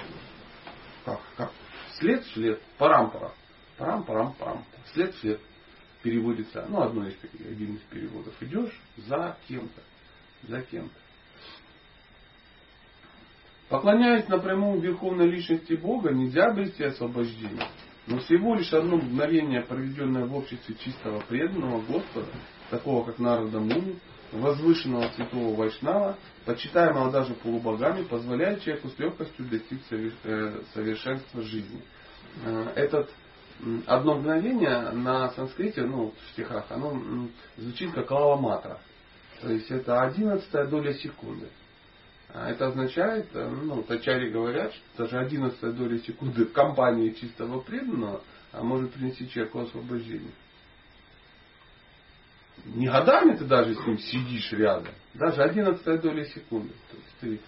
как, 1.04 1.20
как? 1.36 1.52
След 1.94 2.24
след, 2.28 2.62
парам-парам. 2.78 3.32
Парам-парам-парам. 3.78 4.64
След 4.94 5.16
след 5.16 5.42
переводится, 6.04 6.66
ну, 6.70 6.82
одно 6.82 7.08
из, 7.08 7.16
один 7.40 7.76
из 7.76 7.82
переводов. 7.90 8.34
Идешь 8.42 8.80
за 8.98 9.38
кем-то. 9.48 9.82
За 10.44 10.62
кем-то. 10.62 10.96
Поклоняясь 13.70 14.28
напрямую 14.28 14.80
Верховной 14.80 15.28
Личности 15.28 15.74
Бога, 15.74 16.12
нельзя 16.12 16.46
обрести 16.46 16.84
освобождение. 16.84 17.68
Но 18.08 18.20
всего 18.20 18.56
лишь 18.56 18.74
одно 18.74 18.98
мгновение, 18.98 19.62
проведенное 19.62 20.26
в 20.26 20.36
обществе 20.36 20.76
чистого 20.76 21.20
преданного 21.22 21.82
Господа, 21.82 22.28
такого 22.70 23.06
как 23.06 23.20
Нарада 23.20 23.60
Муни, 23.60 24.00
возвышенного 24.32 25.10
святого 25.10 25.56
Вайшнава, 25.56 26.18
почитаемого 26.46 27.12
даже 27.12 27.34
полубогами, 27.34 28.04
позволяет 28.04 28.62
человеку 28.62 28.90
с 28.90 29.00
легкостью 29.00 29.46
достичь 29.50 29.82
э, 29.92 30.62
совершенства 30.74 31.42
жизни. 31.42 31.82
Э, 32.46 32.72
этот 32.76 33.10
одно 33.86 34.16
мгновение 34.16 34.92
на 34.92 35.30
санскрите, 35.32 35.84
ну, 35.84 36.14
в 36.26 36.32
стихах, 36.32 36.66
оно 36.70 37.28
звучит 37.58 37.92
как 37.94 38.10
лава 38.12 38.80
То 39.42 39.52
есть 39.52 39.70
это 39.70 40.02
одиннадцатая 40.02 40.68
доля 40.68 40.94
секунды. 40.94 41.50
А 42.34 42.50
это 42.50 42.68
означает, 42.68 43.28
э, 43.34 43.50
ну, 43.50 43.84
тачари 43.84 44.30
говорят, 44.30 44.74
что 44.74 45.04
даже 45.04 45.18
11 45.18 45.76
доля 45.76 45.98
секунды 46.00 46.46
в 46.46 46.52
компании 46.52 47.12
чистого 47.12 47.62
преданного 47.62 48.22
а 48.52 48.64
может 48.64 48.94
принести 48.94 49.30
человеку 49.30 49.60
освобождение. 49.60 50.32
Не 52.66 52.88
годами 52.88 53.36
ты 53.36 53.46
даже 53.46 53.76
с 53.76 53.86
ним 53.86 53.98
сидишь 54.00 54.52
рядом, 54.52 54.94
даже 55.14 55.42
11 55.42 56.02
доля 56.02 56.26
секунды. 56.26 56.74
То 56.90 56.98
есть 56.98 57.16
ты 57.22 57.40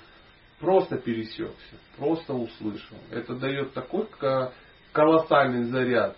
просто 0.59 0.97
пересекся, 0.97 1.75
просто 1.97 2.33
услышал. 2.33 2.97
Это 3.11 3.35
дает 3.35 3.73
такой 3.73 4.07
колоссальный 4.91 5.63
заряд, 5.63 6.15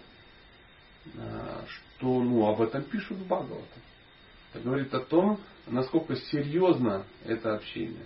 э, 1.16 1.66
что 1.68 2.22
ну, 2.22 2.48
об 2.48 2.62
этом 2.62 2.84
пишут 2.84 3.18
в 3.18 3.26
Бхагаватам. 3.26 3.66
Это 4.54 4.64
говорит 4.64 4.94
о 4.94 5.00
том, 5.00 5.40
насколько 5.68 6.16
серьезно 6.16 7.06
это 7.26 7.56
общение. 7.56 8.06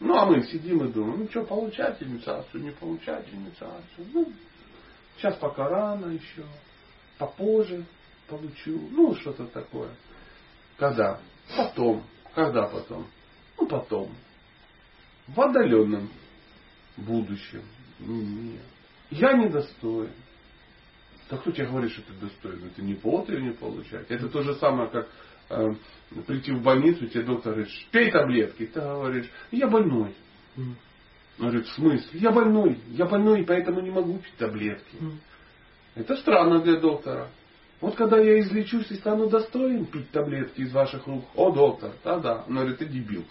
Ну, 0.00 0.14
а 0.14 0.26
мы 0.26 0.42
сидим 0.44 0.84
и 0.84 0.92
думаем, 0.92 1.20
ну 1.20 1.28
что, 1.28 1.44
получать 1.44 2.02
инициацию, 2.02 2.62
не 2.62 2.70
получать 2.70 3.26
инициацию. 3.32 4.06
Ну, 4.12 4.32
сейчас 5.16 5.36
пока 5.36 5.68
рано 5.68 6.06
еще, 6.06 6.44
попозже 7.18 7.84
получу, 8.28 8.88
ну, 8.90 9.14
что-то 9.16 9.46
такое. 9.46 9.90
Когда? 10.76 11.20
Потом. 11.56 12.04
Когда 12.34 12.66
потом? 12.68 13.06
Ну, 13.58 13.66
потом. 13.66 14.14
В 15.26 15.40
отдаленном 15.40 16.08
будущем. 16.96 17.62
Нет. 17.98 18.62
Я 19.10 19.32
недостоин. 19.32 20.12
Так 21.28 21.40
кто 21.40 21.50
тебе 21.50 21.66
говорит, 21.66 21.92
что 21.92 22.02
ты 22.02 22.12
достоин? 22.14 22.64
Это 22.66 22.82
не 22.82 22.94
повод 22.94 23.28
ее 23.28 23.42
не 23.42 23.52
получать. 23.52 24.10
Это 24.10 24.28
то 24.28 24.42
же 24.42 24.54
самое, 24.54 24.88
как 24.88 25.08
прийти 26.26 26.52
в 26.52 26.62
больницу, 26.62 27.06
тебе 27.06 27.24
доктор 27.24 27.54
говорит, 27.54 27.72
пей 27.90 28.10
таблетки. 28.10 28.66
Ты 28.66 28.80
говоришь, 28.80 29.30
я 29.50 29.66
больной. 29.68 30.14
Он 30.56 30.76
говорит, 31.38 31.66
в 31.66 31.74
смысле? 31.74 32.20
Я 32.20 32.32
больной. 32.32 32.78
Я 32.88 33.06
больной, 33.06 33.44
поэтому 33.44 33.80
не 33.80 33.90
могу 33.90 34.18
пить 34.18 34.36
таблетки. 34.36 34.96
Это 35.94 36.16
странно 36.16 36.60
для 36.60 36.80
доктора. 36.80 37.28
Вот 37.80 37.94
когда 37.94 38.18
я 38.18 38.40
излечусь 38.40 38.90
и 38.90 38.96
стану 38.96 39.28
достоин 39.28 39.86
пить 39.86 40.10
таблетки 40.10 40.62
из 40.62 40.72
ваших 40.72 41.06
рук, 41.06 41.24
о, 41.36 41.52
доктор, 41.52 41.92
да-да. 42.02 42.44
Он 42.48 42.54
говорит, 42.56 42.78
ты 42.78 42.86
дебил. 42.86 43.24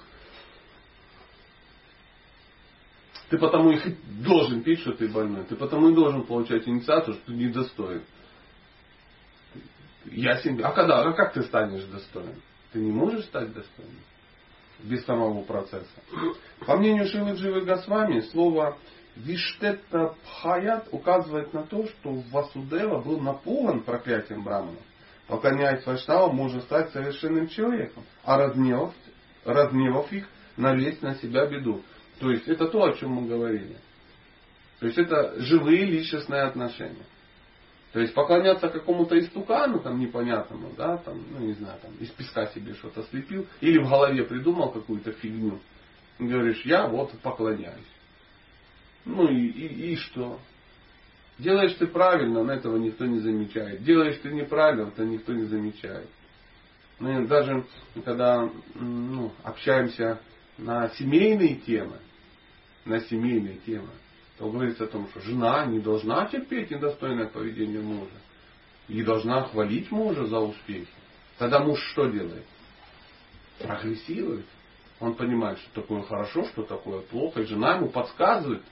Ты 3.30 3.38
потому 3.38 3.72
и 3.72 3.80
должен 4.24 4.64
пить, 4.64 4.80
что 4.80 4.94
ты 4.94 5.10
больной. 5.10 5.44
Ты 5.44 5.58
потому 5.58 5.90
и 5.90 5.96
должен 5.96 6.24
получать 6.24 6.66
инициацию, 6.66 7.16
что 7.16 7.26
ты 7.26 7.34
недостоин. 7.34 8.04
Я 10.12 10.38
себе... 10.38 10.64
А 10.64 10.72
когда? 10.72 11.02
А 11.02 11.14
как 11.14 11.34
ты 11.34 11.44
станешь 11.44 11.84
достойным? 11.86 12.42
Ты 12.72 12.80
не 12.80 12.92
можешь 12.92 13.26
стать 13.26 13.54
достойным 13.54 14.02
без 14.80 15.04
самого 15.06 15.42
процесса. 15.44 15.88
По 16.66 16.78
мнению 16.78 17.08
Шилы 17.08 17.32
Дживы 17.32 17.62
Госвами, 17.62 18.22
слово 18.22 18.78
Виштетта 19.16 20.16
Пхаят 20.24 20.90
указывает 20.92 21.54
на 21.54 21.64
то, 21.64 21.88
что 21.88 22.14
Васудева 22.32 23.02
был 23.02 23.20
напуган 23.20 23.82
проклятием 23.82 24.44
Брамана. 24.44 24.78
Поклоняясь 25.28 25.86
Вайшнавам, 25.86 26.36
можно 26.36 26.62
стать 26.62 26.92
совершенным 26.92 27.50
человеком, 27.50 28.04
а 28.24 28.38
разгневав, 28.38 28.94
разгневав 29.44 30.12
их, 30.14 30.28
налезть 30.56 31.02
на 31.02 31.16
себя 31.16 31.46
беду. 31.48 31.84
То 32.20 32.32
есть 32.32 32.48
это 32.48 32.68
то, 32.68 32.84
о 32.84 32.94
чем 32.94 33.12
мы 33.12 33.28
говорили. 33.28 33.78
То 34.80 34.86
есть 34.86 34.98
это 34.98 35.40
живые 35.42 35.86
личностные 35.86 36.44
отношения. 36.44 37.06
То 37.98 38.02
есть 38.02 38.14
поклоняться 38.14 38.70
какому-то 38.70 39.18
истукану, 39.20 39.80
там 39.80 40.00
непонятному, 40.00 40.72
да, 40.78 40.98
там, 40.98 41.20
ну 41.32 41.40
не 41.40 41.54
знаю, 41.54 41.80
там 41.82 41.92
из 42.00 42.10
песка 42.10 42.46
себе 42.46 42.76
что-то 42.76 43.02
слепил, 43.10 43.48
или 43.60 43.80
в 43.80 43.90
голове 43.90 44.24
придумал 44.24 44.70
какую-то 44.72 45.14
фигню. 45.14 45.60
Говоришь, 46.20 46.62
я 46.64 46.86
вот 46.86 47.12
поклоняюсь. 47.24 47.88
Ну 49.04 49.28
и, 49.28 49.48
и, 49.48 49.94
и 49.94 49.96
что? 49.96 50.40
Делаешь 51.40 51.74
ты 51.74 51.88
правильно, 51.88 52.44
но 52.44 52.54
этого 52.54 52.78
никто 52.78 53.08
не 53.08 53.18
замечает. 53.18 53.82
Делаешь 53.82 54.20
ты 54.22 54.30
неправильно, 54.30 54.92
то 54.92 55.04
никто 55.04 55.34
не 55.34 55.46
замечает. 55.46 56.08
Мы 57.00 57.26
даже 57.26 57.66
когда 58.06 58.48
ну, 58.76 59.32
общаемся 59.42 60.20
на 60.60 60.90
семейные 60.90 61.56
темы, 61.56 61.98
на 62.86 63.00
семейные 63.00 63.56
темы, 63.66 63.90
говорится 64.40 64.84
о 64.84 64.88
том, 64.88 65.10
что 65.10 65.22
жена 65.22 65.66
не 65.66 65.80
должна 65.80 66.28
терпеть 66.28 66.70
недостойное 66.70 67.28
поведение 67.28 67.82
мужа. 67.82 68.12
И 68.88 69.04
должна 69.04 69.44
хвалить 69.44 69.92
мужа 69.92 70.26
за 70.28 70.40
успехи. 70.40 70.88
Тогда 71.38 71.60
муж 71.60 71.80
что 71.92 72.08
делает? 72.08 72.46
Прогрессирует. 73.60 74.46
Он 75.00 75.16
понимает, 75.16 75.60
что 75.60 75.82
такое 75.82 76.04
хорошо, 76.04 76.46
что 76.46 76.64
такое 76.64 77.02
плохо. 77.02 77.42
И 77.42 77.46
жена 77.46 77.76
ему 77.76 77.90
подсказывает. 77.90 78.64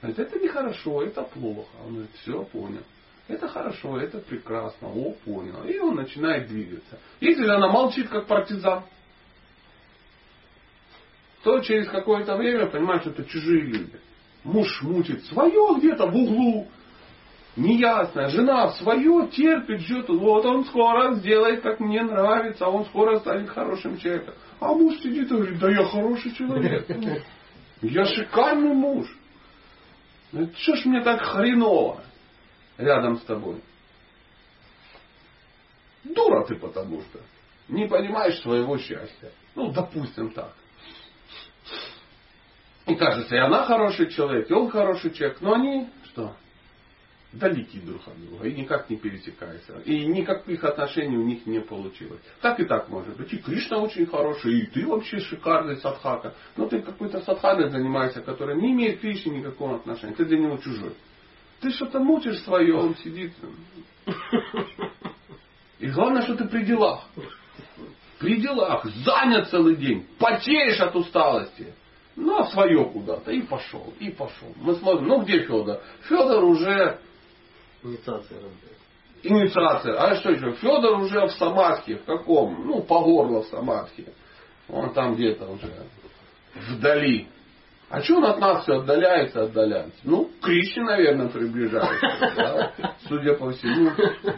Говорит, 0.00 0.18
это 0.18 0.38
нехорошо, 0.38 1.02
это 1.02 1.22
плохо. 1.22 1.70
Он 1.84 1.92
говорит, 1.94 2.10
все, 2.22 2.44
понял. 2.44 2.82
Это 3.26 3.48
хорошо, 3.48 3.98
это 3.98 4.18
прекрасно. 4.18 4.88
О, 4.88 5.12
понял. 5.24 5.64
И 5.64 5.78
он 5.78 5.96
начинает 5.96 6.48
двигаться. 6.48 6.98
Если 7.20 7.46
она 7.46 7.68
молчит, 7.68 8.08
как 8.08 8.26
партизан, 8.26 8.84
то 11.42 11.60
через 11.60 11.88
какое-то 11.88 12.36
время 12.36 12.66
понимает, 12.66 13.02
что 13.02 13.10
это 13.10 13.24
чужие 13.24 13.62
люди. 13.62 13.98
Муж 14.44 14.82
мучит 14.82 15.24
свое 15.24 15.78
где-то 15.78 16.06
в 16.06 16.14
углу. 16.14 16.68
Неясно. 17.56 18.28
Жена 18.28 18.72
свое 18.72 19.28
терпит, 19.28 19.80
ждет. 19.80 20.08
Вот 20.08 20.44
он 20.44 20.64
скоро 20.66 21.14
сделает, 21.14 21.62
как 21.62 21.80
мне 21.80 22.02
нравится. 22.02 22.66
А 22.66 22.68
он 22.68 22.84
скоро 22.86 23.18
станет 23.20 23.48
хорошим 23.48 23.96
человеком. 23.98 24.34
А 24.60 24.72
муж 24.72 24.98
сидит 24.98 25.30
и 25.30 25.34
говорит, 25.34 25.58
да 25.58 25.70
я 25.70 25.84
хороший 25.84 26.34
человек. 26.34 26.86
Я 27.80 28.04
шикарный 28.04 28.74
муж. 28.74 29.06
Ну, 30.32 30.50
что 30.56 30.76
ж 30.76 30.84
мне 30.86 31.00
так 31.02 31.22
хреново 31.22 32.02
рядом 32.76 33.18
с 33.18 33.22
тобой? 33.22 33.62
Дура 36.02 36.44
ты 36.44 36.56
потому 36.56 37.00
что. 37.02 37.20
не 37.68 37.86
понимаешь 37.86 38.40
своего 38.40 38.76
счастья. 38.78 39.30
Ну, 39.54 39.70
допустим 39.72 40.30
так. 40.32 40.52
И 42.86 42.94
кажется, 42.96 43.34
и 43.34 43.38
она 43.38 43.64
хороший 43.64 44.10
человек, 44.10 44.50
и 44.50 44.54
он 44.54 44.68
хороший 44.70 45.10
человек, 45.12 45.40
но 45.40 45.54
они 45.54 45.88
что? 46.04 46.34
Далеки 47.32 47.80
друг 47.80 48.06
от 48.06 48.16
друга 48.24 48.46
и 48.46 48.54
никак 48.54 48.88
не 48.88 48.96
пересекаются. 48.96 49.80
И 49.84 50.06
никаких 50.06 50.62
отношений 50.62 51.16
у 51.16 51.24
них 51.24 51.46
не 51.46 51.60
получилось. 51.60 52.20
Так 52.40 52.60
и 52.60 52.64
так 52.64 52.88
может 52.88 53.16
быть. 53.16 53.32
И 53.32 53.38
Кришна 53.38 53.78
очень 53.78 54.06
хороший, 54.06 54.60
и 54.60 54.66
ты 54.66 54.86
вообще 54.86 55.18
шикарный 55.18 55.76
садхака. 55.78 56.34
Но 56.56 56.68
ты 56.68 56.80
какой-то 56.80 57.22
садханой 57.22 57.70
занимаешься, 57.70 58.20
который 58.20 58.56
не 58.56 58.70
имеет 58.70 58.98
к 58.98 59.00
Кришне 59.00 59.38
никакого 59.38 59.76
отношения. 59.76 60.14
Ты 60.14 60.26
для 60.26 60.38
него 60.38 60.58
чужой. 60.58 60.94
Ты 61.60 61.70
что-то 61.70 61.98
мутишь 61.98 62.38
свое, 62.42 62.74
он 62.74 62.94
сидит. 62.96 63.32
И 65.80 65.88
главное, 65.88 66.22
что 66.22 66.36
ты 66.36 66.44
при 66.46 66.64
делах. 66.64 67.04
При 68.20 68.40
делах. 68.40 68.84
Занят 68.84 69.48
целый 69.48 69.74
день. 69.74 70.06
Потеешь 70.18 70.78
от 70.80 70.94
усталости. 70.94 71.74
Ну, 72.16 72.38
а 72.38 72.46
свое 72.46 72.84
куда-то. 72.84 73.30
И 73.32 73.42
пошел. 73.42 73.92
И 73.98 74.10
пошел. 74.10 74.48
Мы 74.56 74.74
смотрим, 74.76 75.08
ну 75.08 75.22
где 75.22 75.42
Федор? 75.44 75.80
Федор 76.08 76.44
уже 76.44 76.98
Инициация 77.82 78.36
работает. 78.40 78.78
инициация. 79.22 79.94
А 79.94 80.14
что 80.16 80.30
еще? 80.30 80.52
Федор 80.52 81.00
уже 81.00 81.26
в 81.26 81.32
Самадхи. 81.32 81.96
В 81.96 82.04
каком? 82.04 82.66
Ну, 82.66 82.82
по 82.82 83.00
горло 83.00 83.42
в 83.42 83.46
Самадхи. 83.46 84.06
Он 84.68 84.92
там 84.94 85.14
где-то 85.14 85.46
уже 85.46 85.70
вдали. 86.70 87.28
А 87.90 88.02
что 88.02 88.16
он 88.16 88.24
от 88.24 88.40
нас 88.40 88.62
все 88.62 88.80
отдаляется, 88.80 89.42
отдаляется? 89.44 90.00
Ну, 90.04 90.24
к 90.24 90.44
Кришне, 90.44 90.82
наверное, 90.82 91.28
приближается. 91.28 92.32
да. 92.36 92.94
Судя 93.06 93.34
по 93.34 93.52
всему, 93.52 93.90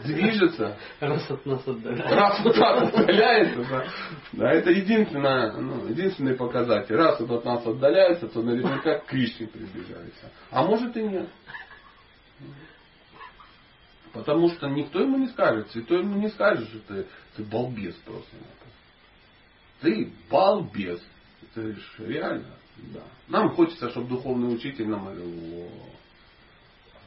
движется. 0.03 0.77
Раз 0.99 1.29
от 1.31 1.45
нас 1.45 1.67
отдаляется. 1.67 2.15
Раз 2.15 2.39
вот 2.43 2.55
так 2.55 2.83
отдаляется, 2.83 3.65
да, 3.69 3.85
да, 4.33 4.51
это 4.51 4.71
единственное, 4.71 5.53
ну, 5.53 5.87
единственный 5.87 6.35
показатель. 6.35 6.95
Раз 6.95 7.19
вот 7.21 7.31
от 7.31 7.45
нас 7.45 7.65
отдаляется, 7.65 8.27
то 8.27 8.41
наверняка 8.41 8.99
к 8.99 9.05
Кришне 9.05 9.47
приближается. 9.47 10.29
А 10.51 10.63
может 10.63 10.95
и 10.97 11.03
нет. 11.03 11.27
Потому 14.11 14.49
что 14.49 14.67
никто 14.67 14.99
ему 14.99 15.17
не 15.17 15.27
скажет, 15.27 15.69
святой 15.71 15.99
ему 15.99 16.19
не 16.19 16.29
скажет, 16.29 16.67
что 16.69 16.79
ты, 16.87 17.05
ты 17.35 17.43
балбес 17.43 17.95
просто. 18.05 18.35
Ты 19.81 20.11
балбес. 20.29 21.01
Это 21.41 21.71
ж 21.71 21.79
реально, 21.99 22.47
да. 22.93 23.03
Нам 23.27 23.49
хочется, 23.51 23.89
чтобы 23.89 24.07
духовный 24.07 24.53
учитель 24.53 24.87
нам 24.87 25.05
говорил, 25.05 25.69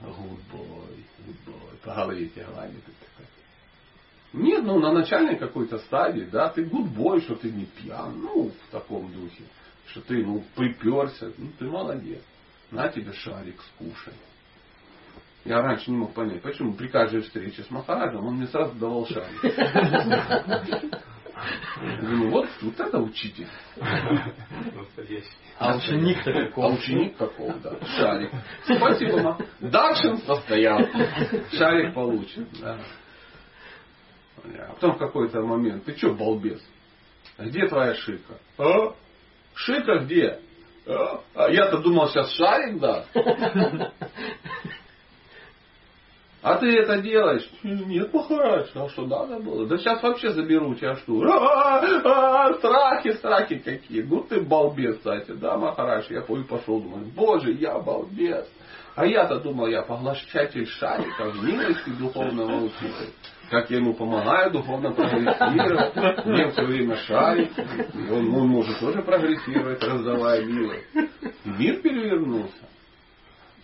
о, 0.03 0.07
good 0.07 0.41
boy, 0.53 1.05
good 1.27 1.37
boy, 1.47 1.77
по. 1.83 3.25
Нет, 4.33 4.63
ну 4.63 4.79
на 4.79 4.93
начальной 4.93 5.37
какой-то 5.37 5.79
стадии, 5.81 6.29
да, 6.31 6.51
ты 6.51 6.65
гудбой, 6.65 7.21
что 7.23 7.35
ты 7.35 7.51
не 7.51 7.65
пьян, 7.67 8.21
ну, 8.21 8.51
в 8.51 8.71
таком 8.71 9.13
духе, 9.13 9.43
что 9.87 10.01
ты, 10.03 10.25
ну, 10.25 10.45
приперся, 10.55 11.33
ну, 11.37 11.51
ты 11.59 11.65
молодец. 11.65 12.23
На 12.71 12.89
тебе 12.89 13.13
шарик 13.13 13.61
скушай. 13.63 14.15
Я 15.45 15.63
раньше 15.63 15.91
не 15.91 15.97
мог 15.97 16.13
понять, 16.13 16.43
почему 16.43 16.75
при 16.75 16.89
каждой 16.89 17.23
встрече 17.23 17.65
с 17.65 17.71
Махараджем 17.71 18.25
он 18.25 18.37
мне 18.37 18.47
сразу 18.47 18.75
давал 18.79 19.07
шарик. 19.07 19.43
Думаю, 22.01 22.31
вот, 22.31 22.49
вот 22.63 22.81
это 22.81 22.99
учитель. 22.99 23.47
А 25.59 25.77
ученик-то 25.77 26.31
А 26.31 26.45
каков? 26.47 26.79
ученик 26.79 27.17
какого, 27.17 27.55
да. 27.55 27.73
Шарик. 27.97 28.31
Спасибо, 28.65 29.21
ма. 29.23 29.39
Дакшин 29.61 30.19
состоял. 30.19 30.79
Шарик 31.53 31.95
получен, 31.95 32.49
да. 32.61 32.79
А 34.45 34.73
потом 34.75 34.95
в 34.95 34.99
какой-то 34.99 35.43
момент, 35.43 35.85
ты 35.85 35.97
что, 35.97 36.15
балбес? 36.15 36.63
А 37.37 37.45
Где 37.45 37.67
твоя 37.69 37.95
шика? 37.95 38.35
А? 38.59 38.95
Шика 39.55 39.99
где? 40.01 40.41
А, 40.87 41.21
А 41.35 41.51
я-то 41.51 41.79
думал, 41.79 42.09
сейчас 42.09 42.31
шарик 42.33 42.81
даст. 42.81 43.09
А 46.43 46.57
ты 46.57 46.69
это 46.79 47.03
делаешь? 47.03 47.47
Нет, 47.63 48.13
Махарадж, 48.15 48.69
а 48.75 48.89
что 48.89 49.07
надо 49.07 49.39
было? 49.41 49.67
Да 49.67 49.77
сейчас 49.77 50.03
вообще 50.03 50.31
заберу 50.33 50.71
у 50.71 50.75
тебя 50.75 50.97
что? 50.97 51.23
А, 51.23 51.81
а, 52.05 52.55
страхи, 52.55 53.13
страхи 53.13 53.59
какие. 53.59 54.03
Ну 54.03 54.23
ты 54.23 54.41
балбес, 54.41 54.97
кстати, 54.97 55.33
да, 55.33 55.59
Махарадж? 55.59 56.07
Я 56.11 56.23
пой- 56.23 56.45
пошел, 56.45 56.81
думаю, 56.81 57.07
боже, 57.15 57.53
я 57.53 57.79
балбес. 57.79 58.47
А 58.97 59.07
я-то 59.07 59.39
думал, 59.41 59.67
я 59.69 59.83
поглощатель 59.83 60.67
шариков, 60.67 61.43
милости 61.43 61.91
духовного 61.91 62.65
учителя. 62.65 63.11
Как 63.51 63.71
я 63.71 63.79
ему 63.79 63.95
помогаю 63.95 64.51
духовно 64.53 64.93
прогрессировать. 64.93 66.25
Мне 66.25 66.51
все 66.51 66.63
время 66.65 66.97
шарик. 66.97 67.51
Он, 68.11 68.35
он 68.35 68.47
может 68.49 68.79
тоже 68.79 69.03
прогрессировать, 69.03 69.83
раздавая 69.83 70.45
милость. 70.45 70.87
Мир 71.45 71.83
перевернулся. 71.83 72.69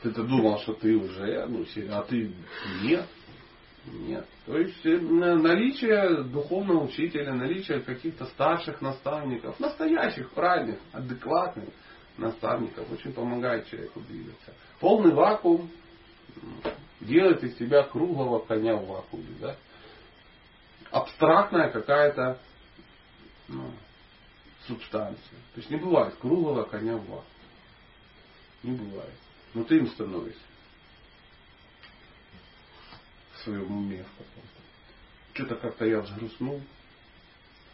Ты-то 0.03 0.25
думал, 0.25 0.59
что 0.61 0.75
ты 0.75 0.95
уже, 0.95 1.47
ну, 1.47 1.65
а 1.91 2.03
ты 2.03 2.33
нет. 2.83 3.07
Нет. 3.87 4.27
То 4.47 4.59
есть 4.59 4.85
э, 4.85 4.99
на- 4.99 5.37
наличие 5.37 6.25
духовного 6.25 6.85
учителя, 6.85 7.33
наличие 7.33 7.81
каких-то 7.81 8.27
старших 8.27 8.81
наставников, 8.81 9.59
настоящих, 9.61 10.31
правильных, 10.33 10.79
адекватных 10.93 11.69
наставников 12.19 12.91
очень 12.91 13.13
помогает 13.13 13.69
человеку 13.69 14.01
двигаться. 14.01 14.55
Полный 14.81 15.15
вакуум 15.15 15.71
делает 17.01 17.45
из 17.45 17.57
себя 17.59 17.85
круглого 17.85 18.41
коня 18.41 18.77
в 18.77 18.87
вакууме. 18.87 19.37
Да? 19.41 19.57
Абстрактная 20.91 21.71
какая-то 21.71 22.39
ну, 23.49 23.71
субстанция. 24.67 25.39
То 25.55 25.61
есть 25.61 25.71
не 25.71 25.77
бывает 25.77 26.15
круглого 26.17 26.65
коня 26.65 26.97
в 26.97 27.03
вакууме. 27.03 27.25
Не 28.63 28.73
бывает. 28.73 29.15
Но 29.57 29.65
ты 29.65 29.79
им 29.79 29.87
становишься. 29.87 30.39
В 33.33 33.39
своем 33.39 33.75
уме 33.75 34.05
в 34.05 34.19
каком-то. 34.19 34.61
Что-то 35.33 35.55
как-то 35.55 35.87
я 35.87 36.03
взгрустнул. 36.03 36.61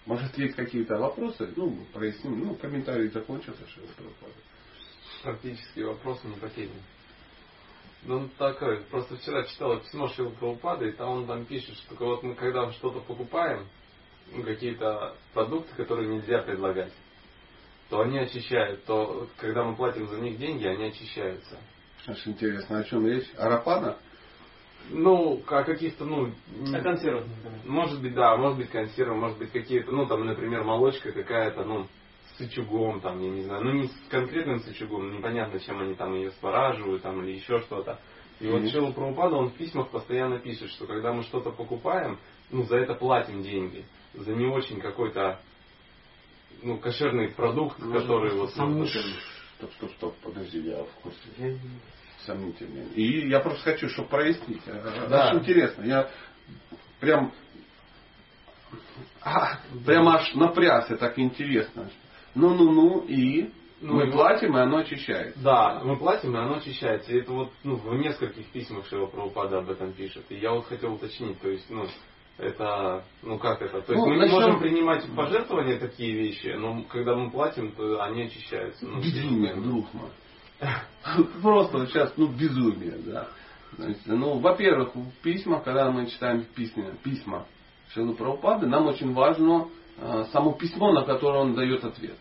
Может, 0.07 0.38
есть 0.38 0.55
какие-то 0.55 0.97
вопросы? 0.97 1.53
Ну, 1.57 1.85
проясним. 1.92 2.38
Ну, 2.38 2.55
комментарий 2.55 3.09
закончился, 3.09 3.68
что 3.68 3.81
пропал. 3.81 4.31
Практические 5.25 5.87
вопросы 5.87 6.29
не 6.29 6.37
по 6.37 6.49
теме. 6.51 6.71
Ну, 8.05 8.29
такой, 8.38 8.85
просто 8.85 9.16
вчера 9.16 9.45
читал 9.47 9.81
письмо 9.81 10.07
Шилы 10.07 10.31
Прабхупады, 10.31 10.90
и 10.90 10.92
там 10.92 11.09
он 11.09 11.27
там 11.27 11.45
пишет, 11.45 11.75
что 11.79 11.97
вот 11.97 12.23
мы 12.23 12.37
когда 12.37 12.71
что-то 12.75 13.01
покупаем, 13.01 13.66
ну, 14.31 14.45
какие-то 14.45 15.16
продукты, 15.35 15.75
которые 15.75 16.14
нельзя 16.14 16.42
предлагать, 16.42 16.92
то 17.92 18.00
они 18.00 18.18
очищают, 18.18 18.87
то 18.87 19.28
когда 19.37 19.64
мы 19.64 19.76
платим 19.76 20.09
за 20.09 20.16
них 20.18 20.38
деньги, 20.38 20.64
они 20.64 20.85
очищаются. 20.85 21.59
Аж 22.07 22.26
интересно, 22.26 22.78
о 22.78 22.85
чем 22.85 23.07
речь? 23.07 23.26
О 23.37 23.50
рапанах? 23.50 23.98
Ну, 24.88 25.42
о 25.46 25.62
каких-то, 25.62 26.07
ну, 26.07 26.33
А 26.74 26.81
консервах, 26.81 27.26
например. 27.26 27.61
может 27.66 28.00
быть, 28.00 28.14
да, 28.14 28.35
может 28.38 28.57
быть 28.57 28.70
консервы, 28.70 29.14
может 29.16 29.37
быть 29.37 29.52
какие-то, 29.52 29.92
ну, 29.92 30.07
там, 30.07 30.24
например, 30.24 30.64
молочка 30.64 31.12
какая-то, 31.12 31.64
ну, 31.64 31.87
с 32.31 32.38
сычугом, 32.38 33.02
там, 33.02 33.20
я 33.22 33.28
не 33.28 33.42
знаю, 33.42 33.62
ну, 33.62 33.72
не 33.72 33.88
с 33.88 33.92
конкретным 34.09 34.61
сычугом, 34.61 35.14
непонятно, 35.14 35.61
чем 35.61 35.78
они 35.83 35.94
там 35.94 36.14
ее 36.14 36.31
спораживают, 36.31 37.02
там, 37.02 37.22
или 37.22 37.33
еще 37.33 37.61
что-то. 37.61 38.00
И 38.40 38.46
вот 38.46 38.62
Мгм. 38.62 38.70
Шила 38.70 38.90
Прабхупада, 38.92 39.37
он 39.37 39.50
в 39.50 39.55
письмах 39.55 39.90
постоянно 39.90 40.38
пишет, 40.38 40.70
что 40.70 40.87
когда 40.87 41.12
мы 41.12 41.24
что-то 41.24 41.50
покупаем, 41.50 42.18
ну, 42.50 42.62
за 42.62 42.78
это 42.78 42.94
платим 42.94 43.42
деньги. 43.42 43.85
За 44.14 44.33
не 44.33 44.46
очень 44.46 44.81
какой-то, 44.81 45.40
ну, 46.62 46.79
кошерный 46.79 47.29
продукт, 47.31 47.77
который 47.79 48.35
вот... 48.35 48.51
ну, 48.57 48.87
Стоп, 49.59 49.73
стоп, 49.75 49.91
стоп, 49.93 50.17
подожди, 50.23 50.59
я 50.61 50.83
в 50.83 50.91
курсе. 51.03 51.59
Сомнительно. 52.27 52.85
И 52.95 53.29
я 53.29 53.41
просто 53.41 53.62
хочу, 53.62 53.88
чтобы 53.88 54.09
прояснить. 54.09 54.62
А, 54.67 55.07
Да. 55.09 55.29
Очень 55.29 55.38
интересно. 55.41 55.83
Я 55.85 56.11
прям 57.01 57.33
а, 59.21 59.59
прям 59.87 60.09
аж 60.09 60.35
напрягся, 60.35 60.97
так 60.97 61.19
интересно. 61.19 61.91
Ну-ну-ну, 62.35 63.01
и 63.07 63.51
Ну, 63.81 63.95
мы 63.95 64.09
и- 64.09 64.11
платим, 64.12 64.57
и 64.57 64.61
оно 64.61 64.79
очищает. 64.79 65.35
Да, 65.43 65.81
мы 65.85 65.97
платим, 65.97 66.35
и 66.35 66.39
оно 66.39 66.57
очищается. 66.57 67.12
И 67.12 67.18
это 67.20 67.33
вот 67.33 67.53
ну, 67.62 67.76
в 67.76 67.95
нескольких 67.95 68.47
письмах 68.47 68.87
Шила 68.87 69.07
Прабхупада 69.07 69.59
об 69.59 69.70
этом 69.70 69.93
пишет. 69.93 70.24
И 70.31 70.37
я 70.37 70.53
вот 70.53 70.66
хотел 70.66 70.95
уточнить, 70.95 71.41
то 71.41 71.49
есть, 71.49 71.68
ну, 71.70 71.87
это, 72.43 73.05
ну 73.22 73.38
как 73.38 73.62
это? 73.62 73.80
То 73.82 73.93
есть 73.93 74.05
Ну, 74.05 74.07
мы 74.07 74.14
не 74.14 74.20
начнем- 74.22 74.34
можем 74.34 74.61
принимать 74.61 75.05
в 75.05 75.14
пожертвования 75.14 75.78
такие 75.78 76.12
вещи, 76.14 76.49
но 76.59 76.82
когда 76.84 77.14
мы 77.14 77.30
платим, 77.30 77.72
то 77.72 78.03
они 78.03 78.22
очищаются. 78.24 78.86
Ну, 78.86 79.01
Безумие, 79.01 79.55
друг 79.55 79.86
мой. 79.95 80.11
Просто 81.43 81.86
сейчас, 81.86 82.12
ну, 82.16 82.26
безумие, 82.28 82.99
да. 82.99 83.28
Ну, 84.07 84.38
во-первых, 84.38 84.95
в 84.95 85.11
письмах, 85.22 85.64
когда 85.64 85.90
мы 85.90 86.07
читаем 86.07 86.45
письма, 86.55 86.93
письма 87.03 87.47
Шилы 87.95 88.14
Прабхупады, 88.14 88.66
нам 88.66 88.86
очень 88.86 89.12
важно 89.14 89.68
э, 89.99 90.24
само 90.32 90.53
письмо, 90.53 90.93
на 90.93 91.05
которое 91.05 91.40
он 91.43 91.55
дает 91.55 91.84
ответ. 91.84 92.16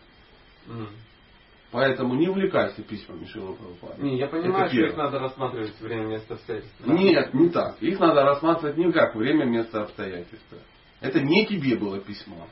Поэтому 1.72 2.14
не 2.14 2.28
увлекайся 2.28 2.82
письмами 2.82 3.24
Шилы 3.24 3.54
Прабхупады. 3.54 4.02
Не, 4.02 4.18
я 4.18 4.26
понимаю, 4.26 4.68
что 4.68 4.78
их 4.78 4.94
надо 4.94 5.18
рассматривать 5.18 5.80
время, 5.80 6.06
место, 6.06 6.34
обстоятельства. 6.34 6.92
Нет, 6.92 7.32
не 7.32 7.48
так. 7.48 7.82
Их 7.82 7.98
надо 7.98 8.24
рассматривать 8.24 8.76
не 8.76 8.92
как 8.92 9.14
время, 9.14 9.46
место, 9.46 9.80
обстоятельства. 9.80 10.58
Это 11.00 11.22
не 11.22 11.46
тебе 11.46 11.76
было 11.76 11.98
письмо. 11.98 12.46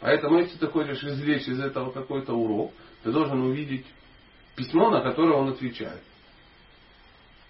Поэтому, 0.00 0.38
если 0.38 0.58
ты 0.58 0.66
хочешь 0.66 1.02
извлечь 1.02 1.48
из 1.48 1.58
этого 1.58 1.90
какой-то 1.90 2.34
урок, 2.34 2.70
ты 3.02 3.12
должен 3.12 3.40
увидеть 3.40 3.86
письмо, 4.56 4.90
на 4.90 5.00
которое 5.00 5.32
он 5.32 5.48
отвечает. 5.48 6.02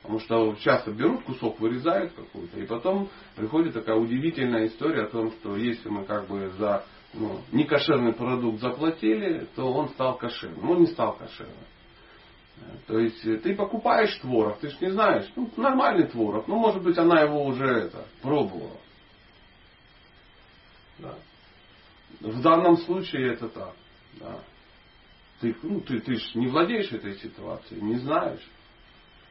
Потому 0.02 0.20
что 0.20 0.54
часто 0.60 0.92
берут 0.92 1.24
кусок, 1.24 1.58
вырезают 1.58 2.12
какой-то, 2.12 2.60
и 2.60 2.66
потом 2.66 3.08
приходит 3.34 3.74
такая 3.74 3.96
удивительная 3.96 4.68
история 4.68 5.02
о 5.02 5.10
том, 5.10 5.32
что 5.32 5.56
если 5.56 5.88
мы 5.88 6.04
как 6.04 6.28
бы 6.28 6.50
за 6.56 6.84
ну, 7.16 7.40
некошерный 7.52 8.12
продукт 8.12 8.60
заплатили, 8.60 9.46
то 9.56 9.72
он 9.72 9.88
стал 9.90 10.16
кошерным. 10.16 10.70
Он 10.70 10.80
не 10.80 10.86
стал 10.86 11.16
кошерным. 11.16 11.54
То 12.86 12.98
есть 12.98 13.22
ты 13.22 13.54
покупаешь 13.54 14.16
творог, 14.16 14.58
ты 14.58 14.70
же 14.70 14.76
не 14.80 14.90
знаешь, 14.90 15.30
ну, 15.36 15.50
нормальный 15.56 16.06
творог, 16.06 16.48
ну, 16.48 16.56
может 16.56 16.82
быть, 16.82 16.96
она 16.96 17.20
его 17.20 17.44
уже 17.44 17.66
это, 17.66 18.06
пробовала. 18.22 18.78
Да. 20.98 21.14
В 22.20 22.40
данном 22.40 22.78
случае 22.78 23.34
это 23.34 23.48
так. 23.48 23.74
Да. 24.14 24.38
Ты, 25.40 25.54
ну, 25.62 25.80
ты, 25.80 26.00
ты 26.00 26.14
же 26.14 26.38
не 26.38 26.46
владеешь 26.46 26.90
этой 26.92 27.14
ситуацией, 27.16 27.82
не 27.82 27.96
знаешь. 27.96 28.46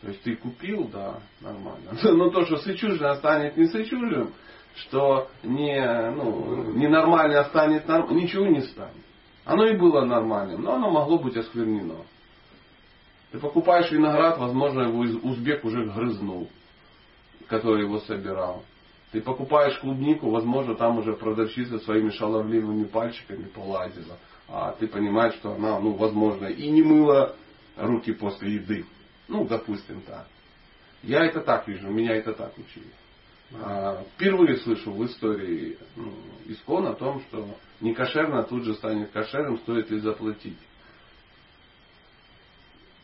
То 0.01 0.09
есть 0.09 0.21
ты 0.21 0.36
купил, 0.36 0.88
да, 0.89 1.19
нормально. 1.41 1.97
Но 2.03 2.29
то, 2.29 2.45
что 2.45 2.57
сычужное 2.57 3.15
станет 3.15 3.57
не 3.57 3.65
сычужим, 3.65 4.33
что 4.76 5.30
не, 5.43 6.11
ну, 6.11 6.73
ненормально 6.73 7.45
станет 7.45 7.88
нормально, 7.88 8.19
ничего 8.19 8.45
не 8.47 8.61
станет. 8.61 8.93
Оно 9.45 9.67
и 9.67 9.78
было 9.78 10.03
нормальным, 10.03 10.63
но 10.63 10.76
оно 10.76 10.91
могло 10.91 11.19
быть 11.19 11.38
осквернено. 11.38 11.97
Ты 13.32 13.39
покупаешь 13.39 13.91
виноград, 13.91 14.38
возможно, 14.38 14.82
его 14.82 14.99
узбек 14.99 15.63
уже 15.63 15.86
грызнул, 15.86 16.49
который 17.47 17.84
его 17.84 17.99
собирал. 17.99 18.63
Ты 19.11 19.21
покупаешь 19.21 19.78
клубнику, 19.80 20.30
возможно, 20.30 20.76
там 20.76 20.97
уже 20.97 21.13
продавщица 21.13 21.80
своими 21.80 22.09
шаловливыми 22.09 22.86
пальчиками 22.86 23.43
полазила. 23.43 24.17
А 24.47 24.71
ты 24.73 24.88
понимаешь, 24.88 25.36
что 25.36 25.53
она, 25.53 25.80
ну, 25.80 25.93
возможно, 25.93 26.47
и 26.47 26.69
не 26.69 26.84
мыла 26.84 27.36
руки 27.78 28.13
после 28.13 28.55
еды. 28.55 28.86
Ну, 29.28 29.45
допустим, 29.45 30.01
так. 30.01 30.28
Я 31.01 31.23
это 31.26 31.41
так 31.41 31.67
вижу, 31.67 31.89
меня 31.89 32.15
это 32.15 32.34
так 32.34 32.57
учили. 32.57 32.91
А, 33.63 34.03
впервые 34.15 34.57
слышу 34.57 34.91
в 34.91 35.05
истории 35.05 35.77
ну, 35.95 36.13
искон 36.45 36.87
о 36.87 36.93
том, 36.93 37.21
что 37.21 37.47
не 37.81 37.93
кошерно 37.93 38.43
тут 38.43 38.63
же 38.63 38.73
станет 38.75 39.11
кошерным, 39.11 39.57
стоит 39.59 39.89
ли 39.89 39.99
заплатить. 39.99 40.57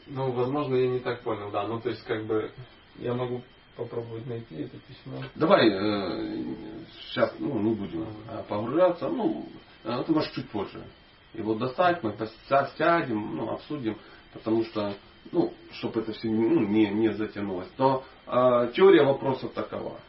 Ну, 0.07 0.31
возможно, 0.31 0.75
я 0.75 0.87
не 0.87 0.99
так 0.99 1.21
понял, 1.21 1.51
да. 1.51 1.67
Ну, 1.67 1.79
то 1.79 1.89
есть, 1.89 2.03
как 2.03 2.25
бы, 2.25 2.51
я 2.97 3.13
могу 3.13 3.41
попробовать 3.75 4.27
найти 4.27 4.55
это 4.55 4.77
письмо. 4.79 5.23
Давай 5.35 5.69
э, 5.69 6.43
сейчас, 7.01 7.33
ну, 7.39 7.59
не 7.59 7.73
будем 7.73 8.05
э, 8.29 8.43
погружаться, 8.47 9.07
ну, 9.07 9.47
э, 9.83 10.03
ты 10.05 10.11
можешь 10.11 10.31
чуть 10.31 10.49
позже 10.49 10.83
его 11.33 11.55
достать, 11.55 12.03
мы 12.03 12.13
сядем, 12.77 13.35
ну, 13.35 13.51
обсудим, 13.51 13.97
потому 14.33 14.63
что, 14.65 14.93
ну, 15.31 15.53
чтобы 15.73 16.01
это 16.01 16.11
все 16.11 16.27
ну, 16.29 16.67
не, 16.67 16.89
не 16.89 17.13
затянулось. 17.13 17.69
Но 17.77 18.03
э, 18.27 18.71
теория 18.75 19.03
вопроса 19.03 19.47
такова. 19.47 19.99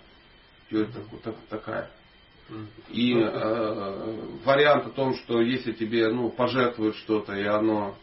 Теория 0.72 0.88
так, 1.22 1.34
такая. 1.50 1.90
И 2.88 3.14
э, 3.14 4.16
вариант 4.44 4.86
о 4.86 4.90
том, 4.90 5.14
что 5.14 5.40
если 5.40 5.72
тебе 5.72 6.08
ну, 6.08 6.30
пожертвуют 6.30 6.96
что-то, 6.96 7.34
и 7.34 7.44
оно, 7.44 7.94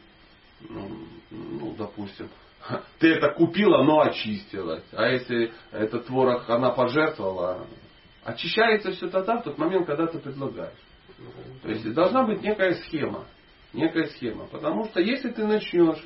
ну, 0.69 0.89
ну, 1.31 1.75
допустим, 1.77 2.29
ты 2.99 3.15
это 3.15 3.29
купила, 3.31 3.83
но 3.83 4.01
очистилось. 4.01 4.83
А 4.93 5.07
если 5.07 5.51
этот 5.71 6.05
творог 6.05 6.47
она 6.49 6.69
пожертвовала, 6.69 7.65
очищается 8.23 8.91
все 8.91 9.09
тогда, 9.09 9.37
в 9.37 9.43
тот 9.43 9.57
момент, 9.57 9.87
когда 9.87 10.05
ты 10.05 10.19
предлагаешь. 10.19 10.77
То 11.63 11.69
есть 11.69 11.91
должна 11.93 12.23
быть 12.23 12.41
некая 12.41 12.75
схема. 12.75 13.25
Некая 13.73 14.05
схема. 14.07 14.45
Потому 14.45 14.85
что 14.85 14.99
если 14.99 15.31
ты 15.31 15.45
начнешь 15.45 16.03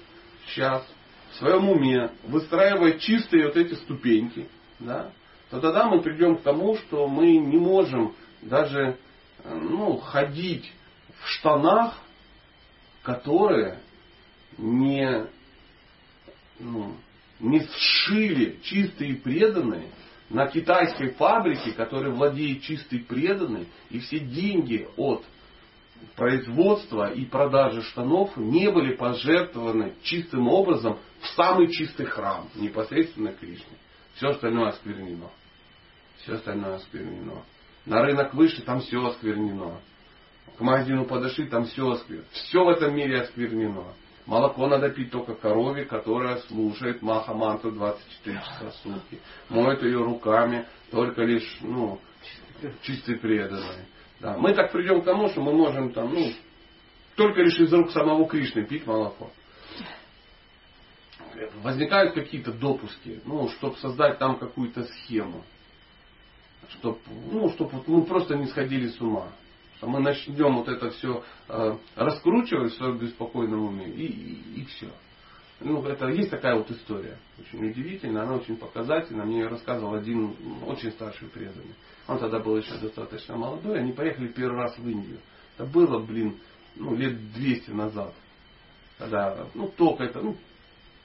сейчас 0.47 0.85
в 1.31 1.35
своем 1.35 1.69
уме 1.69 2.11
выстраивать 2.23 3.01
чистые 3.01 3.47
вот 3.47 3.57
эти 3.57 3.73
ступеньки, 3.75 4.47
да, 4.79 5.11
то 5.53 5.59
тогда 5.59 5.87
мы 5.87 6.01
придем 6.01 6.37
к 6.37 6.41
тому, 6.41 6.75
что 6.77 7.07
мы 7.07 7.37
не 7.37 7.57
можем 7.57 8.15
даже 8.41 8.97
ну, 9.45 9.97
ходить 9.97 10.73
в 11.21 11.29
штанах, 11.29 11.95
которые 13.03 13.77
не, 14.57 15.27
ну, 16.57 16.95
не 17.39 17.59
сшили 17.59 18.57
чистые 18.63 19.17
преданные 19.17 19.89
на 20.31 20.47
китайской 20.47 21.11
фабрике, 21.11 21.71
которая 21.71 22.11
владеет 22.11 22.63
чистой 22.63 22.97
преданной, 22.97 23.67
и 23.91 23.99
все 23.99 24.17
деньги 24.21 24.87
от 24.97 25.23
производства 26.15 27.13
и 27.13 27.25
продажи 27.25 27.83
штанов 27.83 28.35
не 28.37 28.71
были 28.71 28.95
пожертвованы 28.95 29.93
чистым 30.01 30.47
образом 30.47 30.97
в 31.21 31.27
самый 31.35 31.67
чистый 31.71 32.07
храм, 32.07 32.49
непосредственно 32.55 33.33
Кришне. 33.33 33.77
Все 34.15 34.29
остальное 34.29 34.69
осквернено. 34.69 35.29
Все 36.23 36.35
остальное 36.35 36.75
осквернено. 36.75 37.43
На 37.85 38.01
рынок 38.01 38.33
вышли, 38.33 38.61
там 38.61 38.79
все 38.79 39.05
осквернено. 39.05 39.79
К 40.57 40.61
магазину 40.61 41.05
подошли, 41.05 41.47
там 41.47 41.65
все 41.65 41.89
осквернено. 41.89 42.27
Все 42.31 42.63
в 42.63 42.69
этом 42.69 42.95
мире 42.95 43.21
осквернено. 43.21 43.93
Молоко 44.25 44.67
надо 44.67 44.89
пить 44.89 45.11
только 45.11 45.35
корове, 45.35 45.83
которая 45.83 46.37
слушает 46.47 47.01
Маха 47.01 47.33
Мантру 47.33 47.71
24 47.71 48.37
часа 48.37 48.69
в 48.69 48.75
сутки. 48.75 49.19
Моет 49.49 49.83
ее 49.83 49.97
руками, 49.97 50.65
только 50.91 51.23
лишь 51.23 51.57
ну, 51.59 51.99
чистые 52.83 53.17
преданные. 53.17 53.85
Да. 54.21 54.37
Мы 54.37 54.53
так 54.53 54.71
придем 54.71 55.01
к 55.01 55.05
тому, 55.05 55.27
что 55.27 55.41
мы 55.41 55.51
можем 55.51 55.91
там, 55.91 56.13
ну, 56.13 56.31
только 57.17 57.41
лишь 57.41 57.59
из 57.59 57.73
рук 57.73 57.91
самого 57.91 58.25
Кришны 58.29 58.65
пить 58.65 58.87
молоко. 58.87 59.29
Возникают 61.61 62.13
какие-то 62.13 62.53
допуски, 62.53 63.19
ну, 63.25 63.49
чтобы 63.49 63.75
создать 63.77 64.19
там 64.19 64.37
какую-то 64.37 64.83
схему. 64.83 65.43
Чтобы, 66.69 66.99
ну, 67.31 67.49
чтобы 67.49 67.83
мы 67.87 68.05
просто 68.05 68.35
не 68.35 68.47
сходили 68.47 68.87
с 68.87 68.99
ума 69.01 69.27
что 69.83 69.89
мы 69.89 69.99
начнем 69.99 70.55
вот 70.55 70.69
это 70.69 70.91
все 70.91 71.23
э, 71.49 71.77
раскручивать 71.95 72.71
в 72.71 72.77
своем 72.77 72.97
беспокойном 72.99 73.65
уме, 73.65 73.89
и, 73.89 74.05
и, 74.05 74.61
и 74.61 74.65
все. 74.65 74.87
Ну, 75.59 75.83
это 75.85 76.07
есть 76.07 76.29
такая 76.29 76.55
вот 76.55 76.71
история, 76.71 77.17
очень 77.37 77.69
удивительная, 77.69 78.23
она 78.23 78.35
очень 78.35 78.55
показательна. 78.55 79.25
Мне 79.25 79.39
ее 79.39 79.47
рассказывал 79.47 79.95
один 79.95 80.35
очень 80.65 80.91
старший 80.91 81.27
преданный. 81.27 81.75
Он 82.07 82.17
тогда 82.17 82.39
был 82.39 82.57
еще 82.57 82.77
достаточно 82.77 83.35
молодой, 83.35 83.79
они 83.79 83.91
поехали 83.91 84.29
первый 84.29 84.57
раз 84.57 84.77
в 84.77 84.87
Индию. 84.87 85.19
Это 85.57 85.65
было, 85.65 85.99
блин, 85.99 86.39
ну, 86.75 86.95
лет 86.95 87.33
200 87.33 87.71
назад. 87.71 88.13
Когда, 88.97 89.47
ну, 89.53 89.67
только 89.67 90.05
это, 90.05 90.21
ну, 90.21 90.37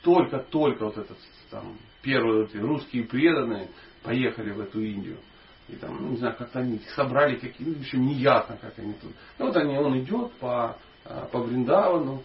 только-только 0.03 0.85
вот 0.85 0.99
этот, 0.99 1.19
там, 1.51 1.77
первые 2.03 2.47
русские 2.55 3.05
преданные 3.05 3.69
поехали 4.05 4.53
в 4.53 4.61
эту 4.61 4.81
Индию. 4.81 5.19
И 5.69 5.77
там, 5.77 5.99
ну, 6.01 6.09
не 6.11 6.17
знаю, 6.17 6.35
как-то 6.37 6.61
они 6.61 6.81
собрали 6.97 7.37
какие, 7.37 7.69
ну, 7.69 7.75
еще 7.75 7.99
не 7.99 8.15
ясно, 8.15 8.57
как 8.61 8.79
они 8.79 8.95
тут. 8.95 9.13
И 9.39 9.43
вот 9.43 9.57
они, 9.57 9.77
он 9.77 9.99
идет 9.99 10.33
по, 10.35 10.77
а, 11.05 11.27
по 11.27 11.41
Бриндавану, 11.41 12.23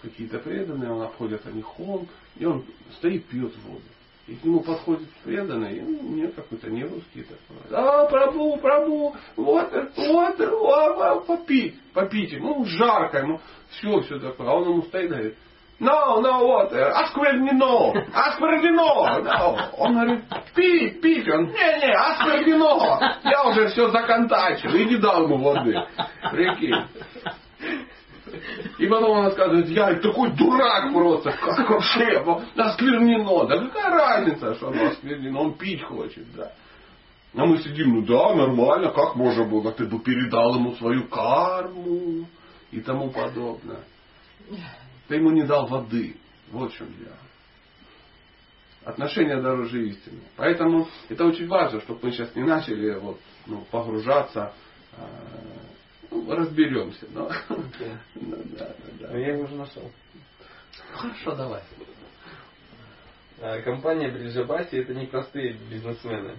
какие-то 0.00 0.38
преданные, 0.38 0.92
он 0.92 1.02
обходит 1.02 1.44
они 1.46 1.62
холм, 1.62 2.08
и 2.36 2.44
он 2.44 2.64
стоит, 2.98 3.26
пьет 3.26 3.52
воду. 3.64 3.82
И 4.28 4.34
к 4.36 4.44
нему 4.44 4.60
подходит 4.60 5.08
преданный, 5.24 5.80
ну, 5.80 6.02
нет, 6.14 6.34
какой-то 6.34 6.70
не 6.70 6.84
русский 6.84 7.22
такой. 7.22 7.56
А, 7.72 8.06
прабу, 8.06 8.58
прабу, 8.58 9.16
вот, 9.36 9.72
вот, 9.96 10.38
вот, 10.38 11.26
попить, 11.26 11.80
попить. 11.94 12.38
Ну, 12.38 12.64
жарко 12.64 13.18
ему, 13.18 13.40
все, 13.70 14.00
все 14.02 14.20
такое. 14.20 14.48
А 14.48 14.54
он 14.54 14.68
ему 14.68 14.82
стоит 14.82 15.06
и 15.06 15.08
говорит, 15.08 15.36
No, 15.80 16.20
no 16.20 16.44
water. 16.44 16.90
Осквернено. 16.90 17.92
Осквернено. 18.12 19.20
No. 19.22 19.70
Он 19.78 19.94
говорит, 19.94 20.24
пить. 20.58 21.28
Он, 21.28 21.46
не-не, 21.46 21.92
осквернено. 21.92 23.18
Я 23.24 23.44
уже 23.44 23.68
все 23.68 23.88
законтачил. 23.88 24.74
И 24.74 24.84
не 24.84 24.96
дал 24.96 25.24
ему 25.24 25.38
воды. 25.38 25.74
Прикинь. 26.30 26.84
И 28.78 28.86
потом 28.86 29.10
он 29.10 29.24
рассказывает, 29.26 29.68
я 29.68 29.94
такой 29.96 30.30
дурак 30.32 30.92
просто, 30.92 31.32
как 31.32 31.70
вообще, 31.70 32.22
осквернено. 32.56 33.46
Да 33.46 33.58
какая 33.58 33.90
разница, 33.90 34.54
что 34.54 34.68
оно 34.68 34.88
осквернено, 34.88 35.40
он 35.40 35.54
пить 35.54 35.82
хочет, 35.82 36.24
да. 36.36 36.52
А 37.34 37.46
мы 37.46 37.58
сидим, 37.58 37.94
ну 37.94 38.02
да, 38.02 38.34
нормально, 38.34 38.90
как 38.90 39.14
можно 39.16 39.44
было, 39.44 39.72
ты 39.72 39.86
бы 39.86 39.98
передал 40.00 40.56
ему 40.56 40.74
свою 40.76 41.06
карму 41.08 42.26
и 42.70 42.80
тому 42.80 43.10
подобное. 43.10 43.80
Ты 45.08 45.16
ему 45.16 45.30
не 45.30 45.42
дал 45.42 45.66
воды. 45.66 46.16
Вот 46.50 46.72
в 46.72 46.76
чем 46.76 46.86
дело. 46.98 47.16
Отношения 48.88 49.36
дороже 49.36 49.86
истины. 49.86 50.22
Поэтому 50.36 50.88
это 51.10 51.26
очень 51.26 51.46
важно, 51.46 51.78
чтобы 51.82 52.00
мы 52.04 52.10
сейчас 52.10 52.34
не 52.34 52.42
начали 52.42 52.94
вот, 52.94 53.20
ну, 53.46 53.66
погружаться. 53.70 54.54
Э, 54.96 55.04
ну, 56.10 56.34
разберемся. 56.34 57.06
Но... 57.10 57.30
Ну, 57.50 57.64
да, 58.14 58.40
да, 58.56 58.74
да. 59.00 59.18
Я 59.18 59.34
его 59.34 59.42
уже 59.42 59.56
нашел. 59.56 59.92
Хорошо, 60.92 61.36
давай. 61.36 61.60
А, 63.42 63.60
компания 63.60 64.08
Бриджабаси 64.08 64.78
это 64.78 64.94
не 64.94 65.04
простые 65.04 65.58
бизнесмены. 65.70 66.36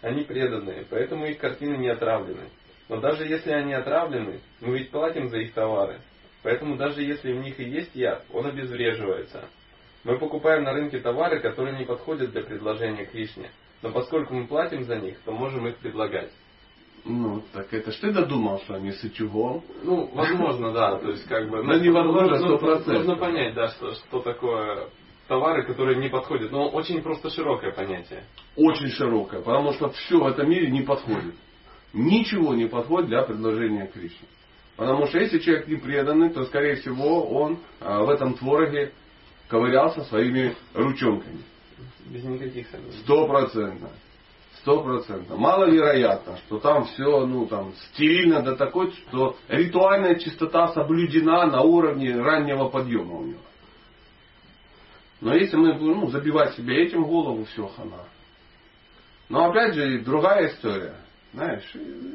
Они 0.00 0.24
преданные, 0.24 0.86
поэтому 0.88 1.26
их 1.26 1.36
картины 1.36 1.76
не 1.76 1.90
отравлены. 1.90 2.48
Но 2.88 3.00
даже 3.00 3.26
если 3.26 3.50
они 3.50 3.74
отравлены, 3.74 4.40
мы 4.62 4.78
ведь 4.78 4.90
платим 4.90 5.28
за 5.28 5.40
их 5.40 5.52
товары. 5.52 6.00
Поэтому 6.42 6.76
даже 6.76 7.02
если 7.02 7.34
в 7.34 7.40
них 7.40 7.60
и 7.60 7.64
есть 7.64 7.94
яд, 7.94 8.24
он 8.32 8.46
обезвреживается. 8.46 9.44
Мы 10.04 10.18
покупаем 10.18 10.64
на 10.64 10.72
рынке 10.72 10.98
товары, 10.98 11.40
которые 11.40 11.78
не 11.78 11.84
подходят 11.84 12.32
для 12.32 12.42
предложения 12.42 13.04
Кришне. 13.06 13.50
Но 13.82 13.90
поскольку 13.90 14.34
мы 14.34 14.46
платим 14.46 14.84
за 14.84 14.96
них, 14.96 15.18
то 15.24 15.32
можем 15.32 15.66
их 15.68 15.76
предлагать. 15.76 16.30
Ну, 17.04 17.42
так 17.52 17.72
это 17.72 17.90
ж 17.90 17.96
ты 17.96 18.12
додумал, 18.12 18.60
что 18.60 18.74
они 18.74 18.92
с 18.92 19.02
утюгом. 19.02 19.62
Ну, 19.82 20.08
возможно, 20.14 20.72
да. 20.72 20.98
То 20.98 21.10
есть, 21.10 21.26
как 21.26 21.48
бы... 21.50 21.62
Ну, 21.62 21.78
невозможно, 21.80 22.38
нужно- 22.38 22.68
100%. 22.68 22.92
Нужно 22.92 23.16
понять, 23.16 23.54
да, 23.54 23.68
что, 23.68 23.92
что 23.92 24.20
такое 24.20 24.88
товары, 25.26 25.64
которые 25.64 25.98
не 25.98 26.08
подходят. 26.08 26.52
Но 26.52 26.68
очень 26.68 27.02
просто 27.02 27.30
широкое 27.30 27.72
понятие. 27.72 28.24
Очень 28.56 28.88
широкая, 28.88 29.40
потому 29.40 29.72
что 29.72 29.90
все 29.90 30.18
в 30.18 30.26
этом 30.26 30.48
мире 30.48 30.70
не 30.70 30.82
подходит. 30.82 31.34
Ничего 31.92 32.54
не 32.54 32.66
подходит 32.66 33.08
для 33.08 33.22
предложения 33.22 33.86
Кришны. 33.86 34.26
Потому 34.76 35.06
что 35.06 35.18
если 35.18 35.38
человек 35.38 35.68
не 35.68 35.76
преданный, 35.76 36.30
то, 36.30 36.44
скорее 36.44 36.76
всего, 36.76 37.28
он 37.28 37.58
а, 37.80 38.02
в 38.02 38.10
этом 38.10 38.34
твороге 38.34 38.92
ковырялся 39.48 40.02
своими 40.04 40.54
ручонками. 40.74 41.42
Без 42.06 42.24
никаких 42.24 42.68
сомнений. 42.68 42.98
Сто 43.02 43.26
процентов. 43.26 43.90
Сто 44.56 44.82
процентов. 44.82 45.38
Маловероятно, 45.38 46.36
что 46.38 46.58
там 46.58 46.84
все, 46.84 47.26
ну, 47.26 47.46
там, 47.46 47.72
стерильно 47.90 48.42
до 48.42 48.56
такой, 48.56 48.92
что 48.92 49.36
ритуальная 49.48 50.16
чистота 50.16 50.68
соблюдена 50.68 51.46
на 51.46 51.62
уровне 51.62 52.14
раннего 52.16 52.68
подъема 52.68 53.14
у 53.14 53.24
него. 53.24 53.40
Но 55.20 55.34
если 55.34 55.56
мы 55.56 55.74
будем 55.74 56.00
ну, 56.00 56.10
забивать 56.10 56.54
себе 56.54 56.84
этим 56.84 57.04
голову, 57.04 57.44
все 57.44 57.66
хана. 57.68 58.04
Но 59.28 59.46
опять 59.46 59.74
же, 59.74 60.00
другая 60.00 60.48
история. 60.48 60.96
Знаешь, 61.32 61.64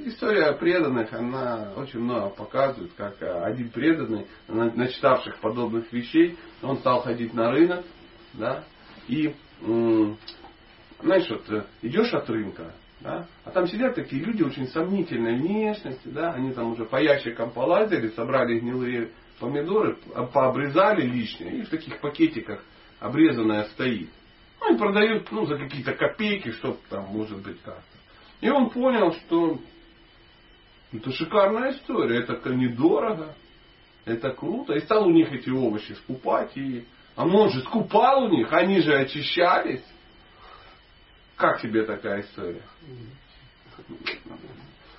история 0.05 0.51
преданных, 0.53 1.11
она 1.11 1.73
очень 1.75 1.99
много 1.99 2.29
показывает, 2.29 2.91
как 2.95 3.19
э, 3.21 3.43
один 3.45 3.69
преданный, 3.69 4.27
на- 4.47 4.71
начитавших 4.71 5.37
подобных 5.39 5.91
вещей, 5.91 6.37
он 6.61 6.77
стал 6.77 7.01
ходить 7.01 7.33
на 7.33 7.49
рынок, 7.51 7.83
да, 8.33 8.63
и 9.07 9.33
знаешь, 11.01 11.29
вот 11.29 11.49
э, 11.49 11.63
идешь 11.81 12.13
от 12.13 12.29
рынка, 12.29 12.73
да, 13.01 13.25
а 13.43 13.49
там 13.49 13.67
сидят 13.67 13.95
такие 13.95 14.23
люди 14.23 14.43
очень 14.43 14.67
сомнительной 14.67 15.37
внешности, 15.37 16.07
да, 16.09 16.33
они 16.33 16.53
там 16.53 16.73
уже 16.73 16.85
по 16.85 17.01
ящикам 17.01 17.49
полазили, 17.49 18.09
собрали 18.09 18.59
гнилые 18.59 19.09
помидоры, 19.39 19.95
по- 19.95 20.27
пообрезали 20.27 21.01
лишнее, 21.07 21.59
и 21.59 21.61
в 21.63 21.69
таких 21.69 21.99
пакетиках 22.01 22.63
обрезанное 22.99 23.63
стоит. 23.65 24.09
Ну, 24.59 24.67
они 24.69 24.77
продают 24.77 25.31
ну, 25.31 25.47
за 25.47 25.57
какие-то 25.57 25.93
копейки, 25.93 26.51
что 26.51 26.77
там 26.89 27.05
может 27.05 27.41
быть 27.41 27.59
как-то. 27.63 27.96
И 28.41 28.49
он 28.49 28.69
понял, 28.69 29.13
что 29.13 29.59
это 30.91 31.11
шикарная 31.11 31.71
история, 31.71 32.19
это 32.19 32.49
недорого, 32.49 33.35
это 34.05 34.31
круто. 34.31 34.73
И 34.73 34.81
стал 34.81 35.07
у 35.07 35.11
них 35.11 35.31
эти 35.31 35.49
овощи 35.49 35.93
скупать. 35.93 36.55
И... 36.55 36.85
А 37.15 37.25
он 37.25 37.49
же 37.49 37.61
скупал 37.61 38.25
у 38.25 38.29
них, 38.29 38.51
они 38.53 38.79
же 38.81 38.95
очищались. 38.95 39.83
Как 41.35 41.61
тебе 41.61 41.83
такая 41.83 42.21
история? 42.21 42.63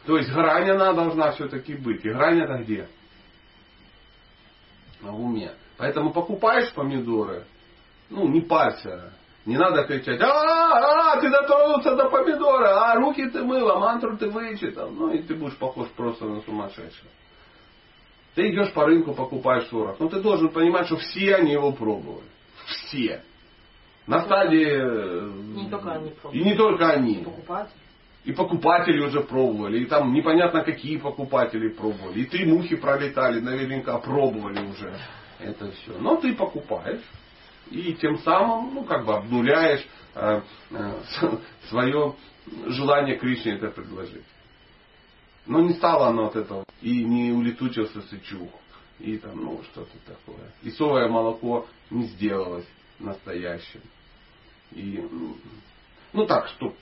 То 0.06 0.16
есть 0.16 0.30
грань 0.30 0.70
она 0.70 0.92
должна 0.92 1.32
все-таки 1.32 1.74
быть. 1.74 2.04
И 2.04 2.10
грань 2.10 2.40
это 2.40 2.62
где? 2.62 2.88
На 5.00 5.14
уме. 5.14 5.54
Поэтому 5.76 6.12
покупаешь 6.12 6.72
помидоры, 6.74 7.44
ну, 8.10 8.28
не 8.28 8.40
парься. 8.40 9.12
Не 9.48 9.56
надо 9.56 9.84
кричать, 9.84 10.20
а, 10.20 11.14
а, 11.14 11.20
ты 11.22 11.30
дотронулся 11.30 11.96
до 11.96 12.10
помидора, 12.10 12.92
а, 12.92 12.94
руки 12.96 13.26
ты 13.30 13.42
мыла, 13.42 13.78
мантру 13.78 14.18
ты 14.18 14.28
вычитал. 14.28 14.90
Ну, 14.90 15.10
и 15.10 15.22
ты 15.22 15.34
будешь 15.34 15.56
похож 15.56 15.88
просто 15.96 16.26
на 16.26 16.42
сумасшедшего. 16.42 17.08
Ты 18.34 18.50
идешь 18.50 18.74
по 18.74 18.84
рынку, 18.84 19.14
покупаешь 19.14 19.66
40. 19.68 20.00
Но 20.00 20.08
ты 20.10 20.20
должен 20.20 20.50
понимать, 20.50 20.84
что 20.86 20.96
все 20.98 21.36
они 21.36 21.52
его 21.52 21.72
пробовали. 21.72 22.28
Все. 22.66 23.22
На 24.06 24.20
стадии... 24.24 24.68
э, 24.68 25.30
Не 25.56 25.70
только 25.70 25.92
они 25.92 26.08
И 26.08 26.10
пробовали. 26.10 26.42
не 26.44 26.54
только 26.54 26.90
они. 26.90 27.14
Покупать. 27.24 27.70
И 28.24 28.32
покупатели 28.32 29.00
уже 29.00 29.22
пробовали, 29.22 29.78
и 29.78 29.86
там 29.86 30.12
непонятно 30.12 30.62
какие 30.62 30.98
покупатели 30.98 31.70
пробовали. 31.70 32.20
И 32.20 32.26
три 32.26 32.44
мухи 32.44 32.76
пролетали, 32.76 33.40
наверняка 33.40 33.96
пробовали 33.96 34.60
уже 34.66 34.94
это 35.38 35.70
все. 35.70 35.96
Но 35.98 36.16
ты 36.16 36.34
покупаешь, 36.34 37.00
и 37.70 37.94
тем 37.94 38.18
самым, 38.18 38.74
ну, 38.74 38.84
как 38.84 39.04
бы 39.04 39.16
обнуляешь 39.16 39.86
э, 40.14 40.42
свое 41.68 42.14
желание 42.66 43.16
Кришне 43.16 43.52
это 43.54 43.70
предложить. 43.70 44.24
Но 45.46 45.60
не 45.60 45.74
стало 45.74 46.08
оно 46.08 46.26
от 46.26 46.36
этого. 46.36 46.64
И 46.82 47.04
не 47.04 47.32
улетучился 47.32 48.02
сычух. 48.02 48.50
И 48.98 49.16
там, 49.18 49.42
ну, 49.42 49.62
что-то 49.64 49.96
такое. 50.06 50.52
И 50.62 50.70
соевое 50.70 51.08
молоко 51.08 51.66
не 51.90 52.06
сделалось 52.06 52.66
настоящим. 52.98 53.80
И, 54.72 55.02
ну 56.12 56.26
так, 56.26 56.48
чтоб 56.48 56.74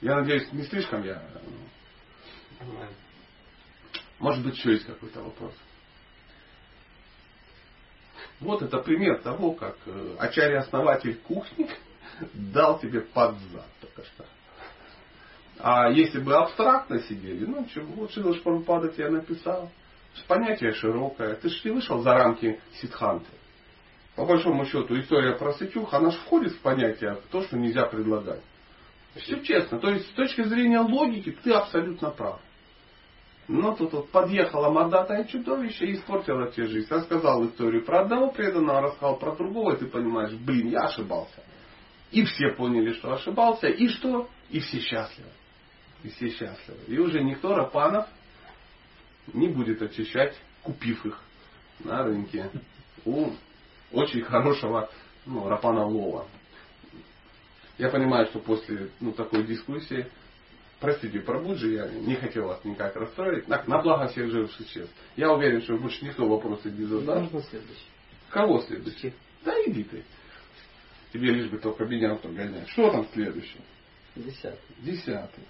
я 0.00 0.16
надеюсь, 0.16 0.52
не 0.52 0.62
слишком 0.64 1.02
я... 1.04 1.22
Может 4.18 4.44
быть, 4.44 4.56
еще 4.56 4.72
есть 4.72 4.86
какой-то 4.86 5.22
вопрос. 5.22 5.52
Вот 8.40 8.62
это 8.62 8.78
пример 8.78 9.20
того, 9.22 9.52
как 9.52 9.76
э, 9.86 10.16
ачарья-основатель 10.18 11.16
кухни 11.26 11.68
дал 12.34 12.78
тебе 12.78 13.00
под 13.00 13.36
зад 13.52 13.66
только 13.80 14.02
что. 14.02 14.24
А 15.58 15.90
если 15.90 16.20
бы 16.20 16.34
абстрактно 16.34 17.00
сидели, 17.00 17.46
ну, 17.46 17.66
что, 17.70 17.80
вот 17.80 18.12
Шила 18.12 18.34
Шпарупада 18.34 18.88
тебе 18.88 19.08
написал. 19.08 19.70
Понятие 20.28 20.72
широкое. 20.72 21.34
Ты 21.34 21.50
же 21.50 21.60
не 21.64 21.70
вышел 21.72 22.00
за 22.00 22.14
рамки 22.14 22.58
ситханты. 22.80 23.26
По 24.14 24.24
большому 24.24 24.64
счету, 24.64 24.98
история 24.98 25.36
про 25.36 25.52
Сычух, 25.52 25.92
она 25.92 26.10
же 26.10 26.16
входит 26.18 26.52
в 26.52 26.60
понятие 26.60 27.18
то, 27.30 27.42
что 27.42 27.58
нельзя 27.58 27.84
предлагать. 27.84 28.40
Все 29.14 29.40
честно. 29.42 29.78
То 29.78 29.90
есть, 29.90 30.06
с 30.06 30.14
точки 30.14 30.42
зрения 30.42 30.80
логики, 30.80 31.36
ты 31.42 31.52
абсолютно 31.52 32.10
прав. 32.10 32.40
Но 33.48 33.74
тут 33.76 33.92
вот 33.92 34.10
подъехало 34.10 34.70
мордатое 34.70 35.24
чудовище 35.24 35.86
и 35.86 35.94
испортило 35.94 36.50
тебе 36.50 36.66
жизнь. 36.66 36.88
Рассказал 36.90 37.46
историю 37.46 37.84
про 37.84 38.00
одного 38.00 38.30
преданного, 38.32 38.82
рассказал 38.82 39.18
про 39.18 39.36
другого, 39.36 39.74
и 39.74 39.78
ты 39.78 39.86
понимаешь, 39.86 40.32
блин, 40.32 40.70
я 40.70 40.86
ошибался. 40.86 41.42
И 42.10 42.24
все 42.24 42.50
поняли, 42.56 42.92
что 42.94 43.12
ошибался, 43.12 43.68
и 43.68 43.88
что? 43.88 44.28
И 44.50 44.58
все 44.60 44.80
счастливы. 44.80 45.30
И 46.02 46.08
все 46.08 46.30
счастливы. 46.30 46.80
И 46.88 46.98
уже 46.98 47.22
никто 47.22 47.54
рапанов 47.54 48.06
не 49.32 49.48
будет 49.48 49.80
очищать, 49.82 50.34
купив 50.62 51.04
их 51.06 51.20
на 51.80 52.02
рынке 52.02 52.50
у 53.04 53.30
очень 53.92 54.22
хорошего 54.22 54.90
ну, 55.24 55.48
рапана 55.48 55.84
лова. 55.84 56.26
Я 57.78 57.90
понимаю, 57.90 58.26
что 58.26 58.38
после 58.38 58.90
ну, 59.00 59.12
такой 59.12 59.44
дискуссии, 59.44 60.10
простите, 60.80 61.20
пробуджи, 61.20 61.74
я 61.74 61.88
не 61.88 62.14
хотел 62.14 62.46
вас 62.46 62.64
никак 62.64 62.96
расстроить, 62.96 63.48
на, 63.48 63.62
на 63.66 63.82
благо 63.82 64.08
всех 64.08 64.30
живых 64.30 64.52
существ. 64.52 64.92
Я 65.16 65.32
уверен, 65.32 65.62
что 65.62 65.76
больше 65.76 66.04
никто 66.04 66.26
вопросы 66.28 66.70
не 66.70 66.84
задаст. 66.84 67.32
Можно 67.32 67.42
следующий? 67.48 67.88
Кого 68.30 68.60
следующий? 68.60 69.14
Да 69.44 69.52
иди 69.66 69.84
ты. 69.84 70.04
Тебе 71.12 71.30
лишь 71.30 71.50
бы 71.50 71.58
только 71.58 71.84
меня 71.84 72.14
погонять. 72.16 72.68
Что 72.68 72.90
там 72.90 73.06
следующее? 73.12 73.62
Десятый. 74.16 74.58
Десятый. 74.78 75.44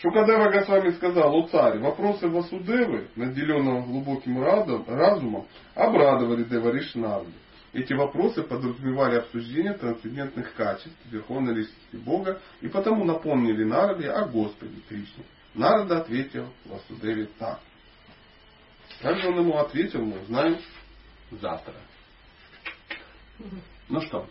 Шукадева 0.00 0.50
Госвами 0.50 0.90
сказал, 0.90 1.34
о 1.34 1.48
царь, 1.48 1.78
вопросы 1.78 2.28
Васудевы, 2.28 3.08
наделенного 3.16 3.82
глубоким 3.82 4.42
разумом, 4.42 5.46
обрадовали 5.74 6.44
Деваришнарду. 6.44 7.32
Эти 7.74 7.92
вопросы 7.92 8.44
подразумевали 8.44 9.16
обсуждение 9.16 9.72
трансцендентных 9.72 10.54
качеств 10.54 10.96
Верховной 11.06 11.54
Личности 11.54 11.96
Бога 11.96 12.40
и 12.60 12.68
потому 12.68 13.04
напомнили 13.04 13.64
Нараде 13.64 14.10
о 14.10 14.26
Господе 14.26 14.80
Кришне. 14.88 15.24
Нарада 15.54 15.98
ответил 15.98 16.48
Васудеве 16.66 17.26
так. 17.36 17.58
Как 19.02 19.18
же 19.18 19.28
он 19.28 19.40
ему 19.40 19.58
ответил, 19.58 20.04
мы 20.04 20.20
узнаем 20.20 20.58
завтра. 21.32 21.74
Ну 23.88 24.00
что, 24.02 24.28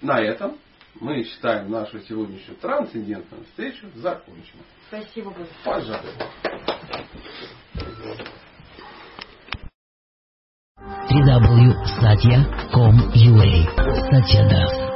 на 0.00 0.20
этом 0.20 0.58
мы 0.96 1.22
считаем 1.22 1.70
нашу 1.70 2.00
сегодняшнюю 2.00 2.58
трансцендентную 2.58 3.44
встречу 3.44 3.86
законченной. 3.94 4.64
Спасибо 4.88 5.30
большое. 5.30 5.56
Пожалуйста. 5.64 6.79
www.satya.com.ua 11.10 13.50
Satya 14.10 14.42
Das. 14.46 14.89